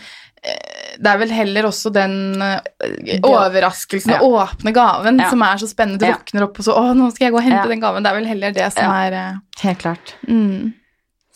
[0.44, 4.20] eh, det er vel heller også den eh, overraskelsen Ja.
[4.26, 5.30] og åpne gaven Ja.
[5.30, 6.00] som er så spennende.
[6.00, 6.18] Du Ja.
[6.18, 7.68] våkner opp og så 'Å, nå skal jeg gå og hente Ja.
[7.68, 8.04] den gaven'.
[8.04, 8.92] Det er vel heller det som Ja.
[9.08, 10.16] er eh, Helt klart.
[10.28, 10.74] mm.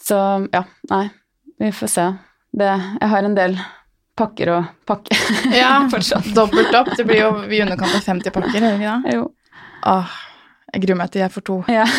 [0.05, 1.09] Så ja, nei.
[1.59, 2.17] Vi får se.
[2.57, 2.67] Det,
[3.01, 3.57] jeg har en del
[4.17, 5.17] pakker og pakker.
[5.55, 6.23] Ja, Fortsatt.
[6.33, 6.95] dobbelt opp.
[6.97, 9.13] Det blir jo i underkant av 50 pakker, gjør det ikke det?
[9.13, 9.31] Jo.
[9.83, 10.07] Åh,
[10.75, 11.55] jeg gruer meg til jeg får to.
[11.71, 11.85] Ja.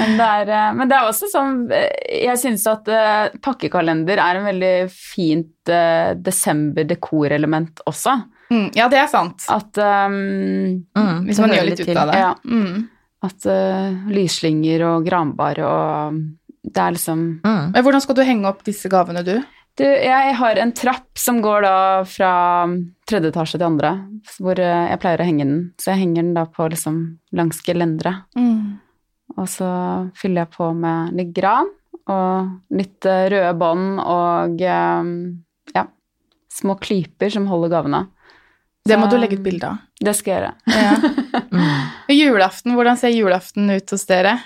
[0.00, 4.18] men, det er, eh, men det er også sånn eh, Jeg syns at eh, pakkekalender
[4.18, 8.16] er en veldig fint uh, desember-dekorelement også.
[8.52, 9.46] Mm, ja, det er sant.
[9.52, 12.18] At um, Mm, Hvis man gjør litt ut av det.
[12.20, 12.32] Ja.
[12.44, 12.82] Mm.
[13.22, 16.22] At uh, lysslynger og granbar og
[16.62, 17.72] Det er liksom Mm.
[17.72, 19.36] Men hvordan skal du henge opp disse gavene, du?
[19.78, 21.76] Du, Jeg har en trapp som går da
[22.08, 22.32] fra
[23.08, 23.92] tredje etasje til andre,
[24.38, 25.60] hvor eh, jeg pleier å henge den.
[25.80, 26.98] Så jeg henger den da på liksom
[27.36, 28.26] langs gelenderet.
[29.38, 29.68] Og så
[30.18, 31.70] fyller jeg på med litt gran
[32.10, 35.12] og litt eh, røde bånd og eh,
[35.76, 35.86] ja,
[36.52, 38.02] små klyper som holder gavene.
[38.82, 39.82] Det må du legge ut bilde av.
[40.02, 40.54] Det skal jeg gjøre.
[40.78, 40.94] Ja.
[41.52, 41.88] Mm.
[42.08, 44.38] Julaften, hvordan ser julaften ut hos dere?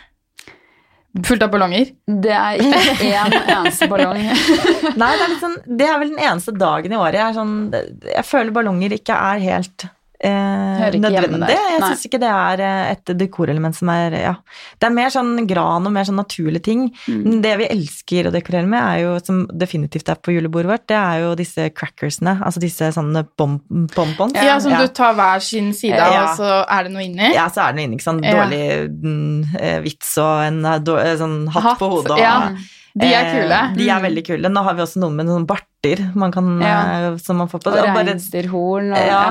[1.24, 1.92] Fullt av ballonger?
[2.06, 4.18] Det er ikke én eneste ballong.
[5.00, 7.54] Nei, det er, sånn, det er vel den eneste dagen i året jeg er sånn
[7.72, 9.86] Jeg føler ballonger ikke er helt
[10.20, 11.48] eh, nødvendig.
[11.50, 14.34] Jeg syns ikke det er eh, et dekorelement som er Ja.
[14.80, 16.86] Det er mer sånn gran og mer sånn naturlige ting.
[17.08, 17.40] Mm.
[17.42, 20.96] Det vi elsker å dekorere med, er jo, som definitivt er på julebordet vårt, det
[20.96, 22.36] er jo disse crackersene.
[22.42, 23.58] Altså disse sånne bom
[23.94, 24.34] bonbons.
[24.36, 26.22] Ja, som du tar hver sin side av, Ja.
[26.30, 27.34] og så er det noe inni?
[27.34, 28.24] Ja, så er det noe inni, ikke sant.
[28.24, 28.44] Ja.
[28.44, 32.10] Dårlig mm, eh, vits og en eh, eh, sånn hatt, Hatt, på hodet.
[32.16, 32.50] Og, ja.
[32.96, 33.58] De er eh, kule.
[33.76, 34.48] De er veldig kule.
[34.48, 36.78] Nå har vi også noen med noen barter man kan, Ja.
[37.12, 37.70] eh, som man får på.
[37.70, 39.22] Og og bare- reinsdyrhorn og ja.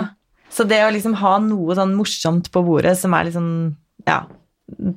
[0.50, 3.76] Så det å liksom ha noe sånn morsomt på bordet som er litt sånn,
[4.08, 4.22] ja,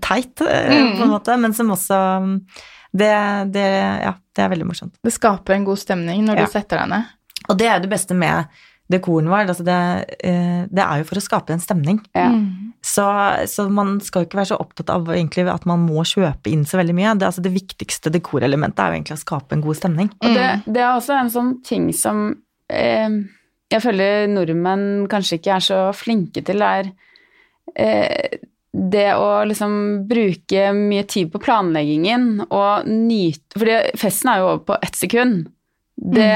[0.00, 0.96] teit Mm.
[0.98, 2.34] på en måte, men som også mm,
[2.94, 3.66] det, det,
[4.04, 4.94] ja, det er veldig morsomt.
[5.04, 6.44] Det skaper en god stemning når Ja.
[6.46, 7.04] du setter deg ned.
[7.48, 8.46] Og det er jo det beste med
[8.90, 9.48] dekoren vår.
[9.48, 9.76] Altså det,
[10.24, 12.00] eh, det er jo for å skape en stemning.
[12.14, 12.28] Ja.
[12.32, 12.72] Mm.
[12.80, 13.04] Så,
[13.50, 16.78] så man skal jo ikke være så opptatt av at man må kjøpe inn så
[16.78, 17.18] veldig mye.
[17.18, 20.10] Det, altså det viktigste dekorelementet er jo egentlig å skape en god stemning.
[20.22, 20.72] Og det, Mm.
[20.72, 22.36] det er også en sånn ting som
[22.70, 23.08] eh,
[23.68, 26.88] jeg føler nordmenn kanskje ikke er så flinke til, er
[27.76, 28.38] eh,
[28.72, 29.74] det å liksom
[30.08, 35.48] bruke mye tid på planleggingen og nyte Fordi festen er jo over på ett sekund.
[35.98, 36.28] Det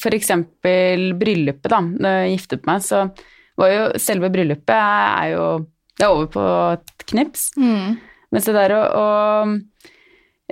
[0.00, 1.80] For eksempel bryllupet, da.
[2.00, 3.06] Da jeg giftet meg, så
[3.56, 5.46] var jo selve bryllupet er jo
[5.96, 7.50] Det er over på et knips.
[7.56, 7.96] Mm.
[8.34, 9.06] Mens det der å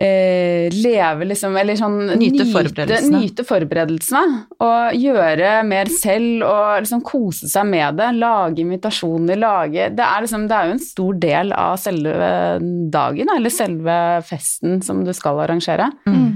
[0.01, 3.21] eh, leve liksom Eller sånn Nyte forberedelsene.
[3.23, 4.41] Nyte forberedelsene.
[4.65, 8.09] Og gjøre mer selv og liksom kose seg med det.
[8.19, 12.59] Lage invitasjoner, lage Det er liksom Det er jo en stor del av selve
[12.91, 15.91] dagen, eller selve festen som du skal arrangere.
[16.07, 16.27] Mm.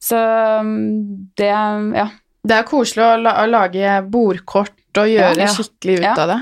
[0.00, 1.52] Så mm, det
[1.96, 2.08] Ja.
[2.44, 5.46] Det er koselig å, la å lage bordkort og gjøre Ja.
[5.48, 6.14] skikkelig ut Ja.
[6.18, 6.40] av det.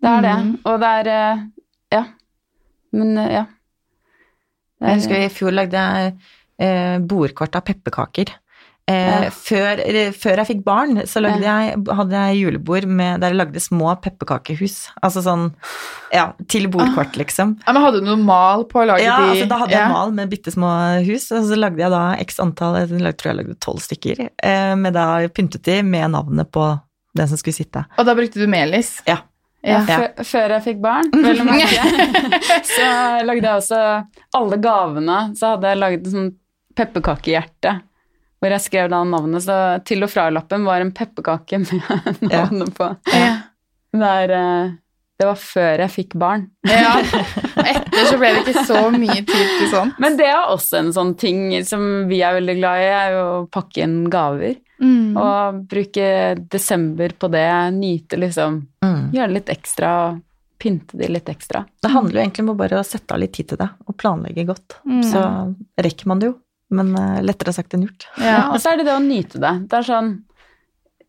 [0.00, 0.36] Det er det.
[0.44, 0.52] Mm.
[0.64, 1.40] Og det er eh,
[1.92, 2.04] Ja.
[2.92, 3.44] Men eh, ja.
[4.80, 6.14] Jeg husker i fjor lagde jeg
[6.60, 8.32] eh, bordkort av pepperkaker.
[8.90, 9.30] Eh, Ja.
[9.30, 9.78] før,
[10.18, 13.92] før jeg fikk barn, så lagde jeg, hadde jeg julebord med, der jeg lagde små
[14.02, 14.88] pepperkakehus.
[15.04, 15.44] Altså sånn
[16.12, 17.52] ja, til bordkort, liksom.
[17.66, 19.92] Ja, men hadde du noe mal på å lage Ja, de altså da hadde jeg
[19.92, 20.72] mal med bitte små
[21.06, 24.74] hus, og så lagde jeg da x antall, jeg tror jeg lagde tolv stykker, eh,
[24.74, 26.66] med da pyntet de med navnet på
[27.14, 27.84] den som skulle sitte.
[27.98, 28.96] Og da brukte du melis?
[29.06, 29.20] Ja.
[29.66, 29.80] Ja,
[30.24, 32.08] før, jeg fikk barn, vel å merke.
[32.74, 32.86] så
[33.28, 33.80] lagde jeg også
[34.38, 35.18] alle gavene.
[35.36, 36.30] Så hadde jeg en sånn
[36.78, 37.76] pepperkakehjerte
[38.40, 39.44] hvor jeg skrev da navnet.
[39.44, 39.56] Så
[39.88, 42.88] til og fra-lappen var en pepperkake med navnet på.
[43.12, 43.34] Ja.
[43.92, 44.72] Det, er, eh,
[45.20, 46.48] det var før jeg fikk barn.
[46.64, 46.96] ja.
[47.60, 49.92] Etter så ble det ikke så mye tid til sånn.
[50.00, 53.24] Men det er også en sånn ting som vi er veldig glad i, er jo
[53.28, 54.56] å pakke inn gaver.
[54.80, 55.16] Mm.
[55.20, 56.06] Og bruke
[56.50, 59.10] desember på det, nyte liksom Mm.
[59.12, 60.20] Gjøre litt ekstra, og
[60.60, 61.64] pynte de litt ekstra.
[61.82, 64.44] Det handler jo egentlig om å bare sette av litt tid til det, og planlegge
[64.48, 64.76] godt.
[64.86, 65.02] Mm.
[65.04, 65.22] Så
[65.82, 66.34] rekker man det jo,
[66.70, 68.06] men eh, lettere sagt enn gjort.
[68.18, 68.40] Ja, Ja.
[68.52, 69.52] og så er det det å nyte det.
[69.68, 70.12] Det er sånn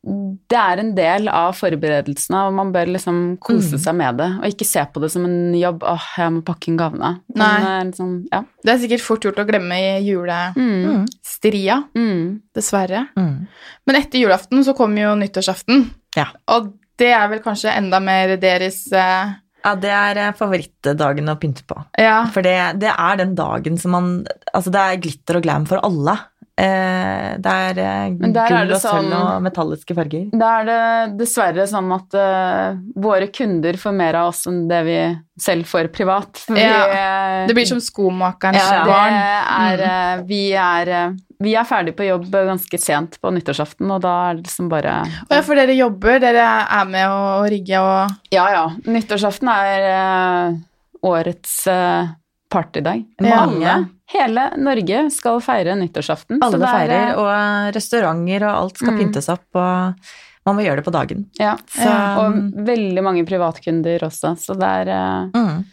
[0.04, 3.82] Det er en del av forberedelsene, og man bør liksom kose Mm.
[3.84, 4.30] seg med det.
[4.42, 5.84] Og ikke se på det som en jobb.
[5.84, 7.20] åh, jeg må pakke inn gavene.
[7.36, 7.60] Nei.
[7.60, 8.42] Men, eh, liksom, ja.
[8.64, 12.02] Det er sikkert fort gjort å glemme i julestria, Mm.
[12.02, 12.42] Mm.
[12.56, 13.08] dessverre.
[13.16, 13.48] Mm.
[13.86, 15.90] Men etter julaften så kommer jo nyttårsaften.
[16.16, 16.26] Ja.
[16.48, 19.34] Og det er vel kanskje enda mer deres eh,
[19.64, 21.78] Ja, det er eh, favorittdagen å pynte på.
[22.00, 22.26] Ja.
[22.34, 24.26] For det, det er den dagen som man
[24.56, 26.18] Altså, det er glitter og glam for alle.
[26.62, 30.28] Eh, det er eh, er gull og sølv sånn- og metalliske farger.
[30.38, 34.82] Da er det dessverre sånn at eh, våre kunder får mer av oss enn det
[34.86, 35.00] vi
[35.42, 36.44] selv får privat.
[36.48, 37.48] Vi, Ja.
[37.48, 39.18] Det blir som skomakerens Ja, barn.
[39.18, 44.02] Er, eh, vi, er, eh, vi er ferdig på jobb ganske sent på nyttårsaften, og
[44.06, 47.82] da er det liksom bare Og ja, for dere jobber, dere er med å rigge
[47.82, 48.68] og Ja, ja.
[48.86, 50.60] Nyttårsaften er eh,
[51.02, 52.12] årets eh,
[52.52, 53.06] partydag.
[53.24, 53.64] Mange.
[53.64, 53.76] Alle,
[54.12, 56.38] hele Norge skal feire nyttårsaften.
[56.42, 59.00] så Alle det er, feirer, og restauranter og alt skal Mm.
[59.02, 60.12] pyntes opp, og
[60.46, 61.26] man må gjøre det på dagen.
[61.40, 61.90] Ja, Så,
[62.22, 65.66] og veldig mange privatkunder også, så det er eh, mm.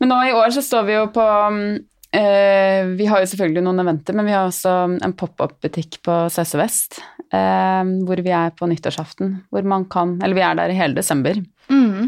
[0.00, 1.78] Men nå i år så står vi jo på mm,
[2.14, 6.54] eh, Vi har jo selvfølgelig noen eventer, men vi har også en pop-up-butikk på CC
[6.60, 7.00] Vest,
[7.32, 9.40] eh, hvor vi er på nyttårsaften.
[9.50, 11.34] Hvor man kan Eller vi er der i hele desember,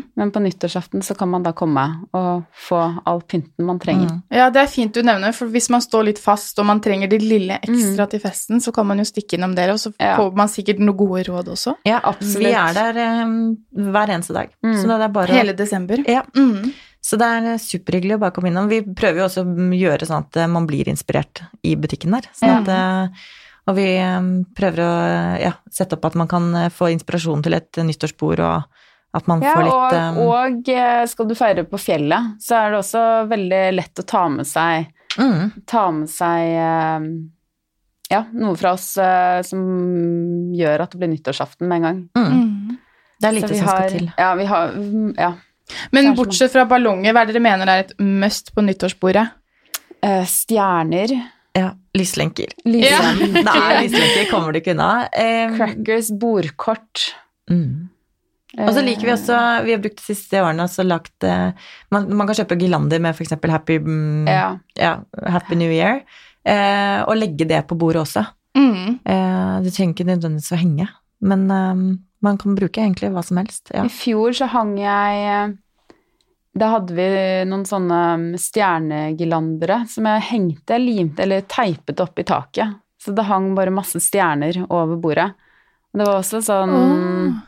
[0.01, 0.09] Mm.
[0.17, 1.85] men på nyttårsaften så kan man da komme
[2.17, 4.09] og få all pynten man trenger.
[4.11, 4.23] Mm.
[4.31, 7.09] Ja, det er fint du nevner, for hvis man står litt fast og man trenger
[7.11, 10.17] det lille ekstra til festen, så kan man jo stikke innom dere, og så Ja.
[10.17, 11.77] får man sikkert noen gode råd også.
[11.87, 12.47] Ja, Absolutt.
[12.47, 14.77] Vi er der um, hver eneste dag, Mm.
[14.77, 15.97] så det er bare Hele desember.
[16.09, 16.23] Ja.
[16.37, 16.73] Mm.
[17.03, 18.69] Så det er superhyggelig å bare komme innom.
[18.69, 22.27] Vi prøver jo også å gjøre sånn at eh, man blir inspirert i butikken der.
[22.37, 23.09] Sånn at, eh,
[23.67, 24.21] og vi eh,
[24.55, 28.63] prøver å ja, sette opp at man kan eh, få inspirasjon til et nyttårsbord, og
[29.17, 32.61] at man Ja, får litt og, eh, og eh, skal du feire på fjellet, så
[32.61, 34.87] er det også veldig lett å ta med seg
[35.19, 37.09] mm, ta med seg eh,
[38.11, 39.61] ja, noe fra oss eh, som
[40.57, 42.01] gjør at det blir nyttårsaften med en gang.
[42.19, 42.31] mm.
[42.31, 42.79] Mm.
[43.21, 44.07] Det er lite som har, skal til.
[44.17, 45.33] Ja, vi har mm, ja.
[45.93, 49.27] Men bortsett fra ballonger, hva er det dere mener er et must på nyttårsbordet?
[50.01, 51.13] Eh, stjerner,
[51.53, 52.55] Ja, lyslenker.
[52.65, 53.03] Ja.
[53.21, 54.89] Det er lyslenker, kommer du ikke unna.
[55.13, 57.11] Um, crackers, bordkort.
[57.51, 57.89] mm.
[58.59, 61.53] Og så liker vi også, vi har brukt de siste årene også lagt eh,
[61.95, 63.37] man, man kan kjøpe girlander med f.eks.
[63.47, 64.49] Happy, mm, Ja.
[64.79, 64.97] ja,
[65.31, 66.01] Happy New Year,
[66.43, 68.25] eh, og legge det på bordet også.
[68.59, 68.99] Mm.
[69.07, 70.89] Eh, det trenger ikke nødvendigvis å henge,
[71.23, 71.83] men eh,
[72.27, 73.71] man kan bruke egentlig hva som helst.
[73.71, 73.85] Ja.
[73.87, 75.59] I fjor så hang jeg
[76.61, 77.07] Da hadde vi
[77.47, 78.01] noen sånne
[78.35, 82.75] stjernegilandere stjernegirlandere som jeg hengte, limte eller teipet opp i taket.
[83.01, 85.31] Så det hang bare masse stjerner over bordet.
[85.95, 87.39] Det var også sånn Åh.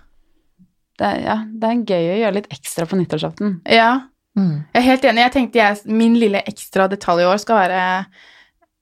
[1.02, 3.60] Det, Ja, det er gøy å gjøre litt ekstra på nyttårsaften.
[3.70, 3.92] Ja,
[4.32, 4.62] Mm.
[4.72, 5.20] jeg er helt enig.
[5.26, 7.80] Jeg tenkte jeg, min lille ekstra detalj i år skal være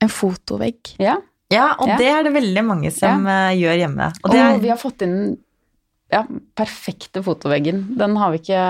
[0.00, 0.92] en fotovegg.
[1.02, 1.16] Ja.
[1.50, 1.96] ja, og Ja.
[1.98, 3.48] det er det veldig mange som ja.
[3.58, 4.06] gjør hjemme.
[4.22, 5.16] Og Og det er, vi har fått inn
[6.12, 6.22] ja,
[6.58, 7.82] perfekte fotoveggen.
[7.98, 8.62] Den har vi ikke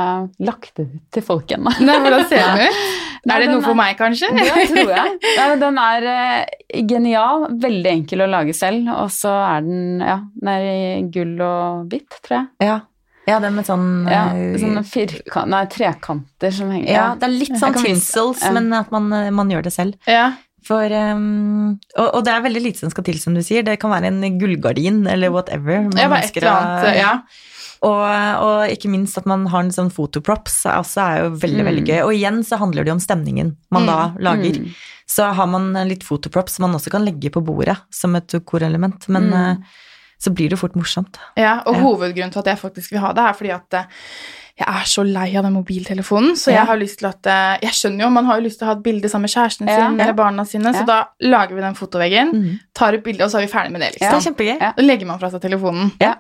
[0.49, 1.73] lagt ut til folk ennå.
[1.85, 2.81] Nei, hvordan ser den ut?
[3.29, 4.29] Nei, Er det noe for meg, kanskje?
[4.33, 5.59] Det tror jeg.
[5.61, 10.49] Den er eh, genial, veldig enkel å lage selv, og så er den ja, den
[10.53, 12.49] er i gull og hvitt, tror jeg.
[12.71, 12.79] ja.
[13.29, 17.35] Ja, det med sånn Ja, eh, sånne firkan- nei, trekanter som henger ja, det er
[17.37, 18.53] litt sånn tinsels, ja.
[18.53, 19.95] men at man, eh, man gjør det selv.
[20.07, 20.33] Ja.
[20.63, 23.63] For, um, og, og det er veldig lite som skal til, som du sier.
[23.65, 25.83] Det kan være en gullgardin eller whatever.
[25.89, 27.13] man ja, ønsker eller annet, ja.
[27.83, 28.03] Og,
[28.45, 31.69] og ikke minst at man har en sånn fotoprops, også er jo veldig, Mm.
[31.71, 32.01] veldig gøy.
[32.05, 34.59] Og igjen så handler det jo om stemningen man da lager.
[34.61, 34.75] Mm.
[35.09, 39.09] Så har man litt fotoprops som man også kan legge på bordet som et korelement,
[39.09, 39.65] men Mm.
[40.21, 41.17] Så blir det jo fort morsomt.
[41.37, 41.81] Ja, og Ja.
[41.81, 43.85] hovedgrunnen til at jeg faktisk vil ha det, er fordi at eh,
[44.61, 46.35] jeg er så lei av den mobiltelefonen.
[46.37, 46.59] Så Ja.
[46.61, 48.71] jeg har lyst til at eh, Jeg skjønner jo, man har jo lyst til å
[48.73, 49.77] ha et bilde sammen med kjæresten Ja.
[49.89, 50.05] sin Ja.
[50.05, 50.83] eller barna sine, Ja.
[50.83, 52.61] så da lager vi den fotoveggen, Mm.
[52.75, 54.01] tar et bilde, og så er vi ferdig med det, liksom.
[54.01, 54.35] Det er liksom.
[54.35, 54.61] kjempegøy.
[54.61, 54.73] Ja.
[54.77, 55.93] Da legger man fra seg telefonen.
[56.01, 56.15] Ja.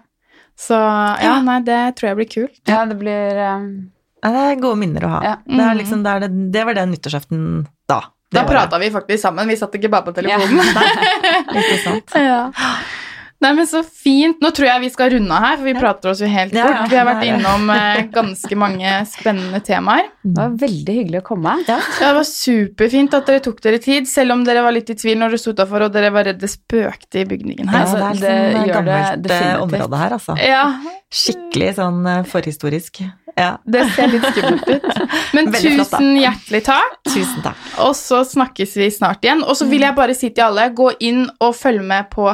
[0.56, 0.74] Så
[1.22, 2.60] ja, nei, det tror jeg blir kult.
[2.68, 3.90] Ja, det blir um...
[4.22, 5.20] Ja, det er gode minner å ha.
[5.24, 5.36] Ja.
[5.46, 8.00] Det, liksom, det, er det, det var den nyttårsaften da.
[8.32, 10.38] Da Det prata vi faktisk sammen, vi satt ikke bare på Ja.
[10.38, 10.74] telefonen.
[10.74, 11.56] det.
[11.56, 12.12] Ikke sant?
[13.40, 13.46] Ja.
[13.48, 14.36] Nei, men så fint.
[14.44, 16.66] Nå tror jeg vi skal runde av her, for vi prater oss jo helt Ja,
[16.66, 16.76] bort.
[16.76, 20.10] ja, Vi har vært det innom eh, ganske mange spennende temaer.
[20.22, 21.54] Det var veldig hyggelig å komme.
[21.66, 21.78] Ja.
[22.00, 24.98] Ja, det var superfint at dere tok dere tid, selv om dere var litt i
[25.00, 27.86] tvil når dere sto utafor og dere var redd det spøkte i bygningen her.
[27.88, 30.36] Ja, det er det liksom gjør gammelt eh, område her, altså.
[30.44, 30.64] Ja,
[31.10, 33.00] Skikkelig sånn eh, forhistorisk.
[33.38, 33.56] Ja.
[33.64, 34.86] det ser litt skummelt ut.
[35.34, 37.60] Men Veldig flott, tusen hjertelig takk, Tusen takk.
[37.82, 39.42] og så snakkes vi snart igjen.
[39.46, 42.28] Og så vil jeg bare si til alle, gå inn og følg med på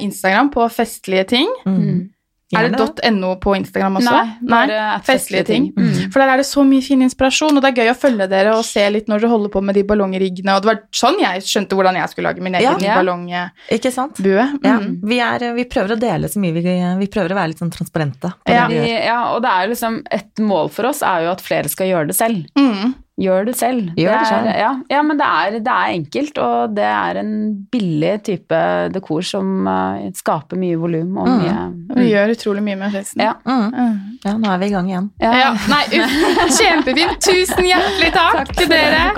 [0.00, 1.50] Instagram på festlige ting.
[1.66, 2.08] Mm.
[2.56, 4.08] Er det .no på Instagram også?
[4.08, 5.66] Nei, bare Nei, festlige ting.
[5.76, 6.06] Mm.
[6.10, 8.54] For der er det så mye fin inspirasjon, og det er gøy å følge dere
[8.56, 10.54] og se litt når dere holder på med de ballongriggene.
[10.56, 12.94] Og det var sånn jeg skjønte hvordan jeg skulle lage min egen Ja.
[12.96, 13.42] ballongbue.
[13.76, 14.16] Ikke sant?
[14.24, 14.64] Mm.
[14.64, 14.78] Ja,
[15.12, 16.62] vi, er, vi prøver å dele så mye vi,
[17.02, 18.64] vi prøver å være litt sånn transparente på Ja.
[18.66, 19.04] det vi Vi, gjør.
[19.04, 22.06] ja, og det er liksom Et mål for oss er jo at flere skal gjøre
[22.08, 22.46] det selv.
[22.56, 22.94] Mm.
[23.18, 23.88] Gjør det selv.
[23.98, 24.58] Gjør det er.
[24.60, 27.32] Ja, ja, men det er, det er enkelt, og det er en
[27.72, 28.60] billig type
[28.94, 31.42] dekor som uh, skaper mye volum og Mm.
[31.42, 33.22] mye Vi gjør utrolig mye med festen.
[33.26, 33.32] Ja.
[33.44, 33.72] Mm.
[33.74, 33.96] Mm.
[34.24, 35.10] Ja, nå er vi i gang igjen.
[35.20, 35.32] Ja.
[35.42, 36.18] Ja, nei, uff.
[36.58, 37.18] Kjempefint.
[37.26, 39.08] Tusen hjertelig takk, til dere.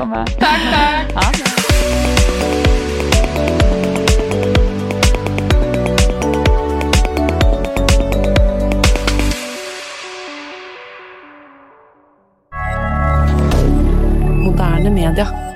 [0.40, 0.70] Takk,
[1.12, 1.69] takk.
[15.10, 15.49] D'accord.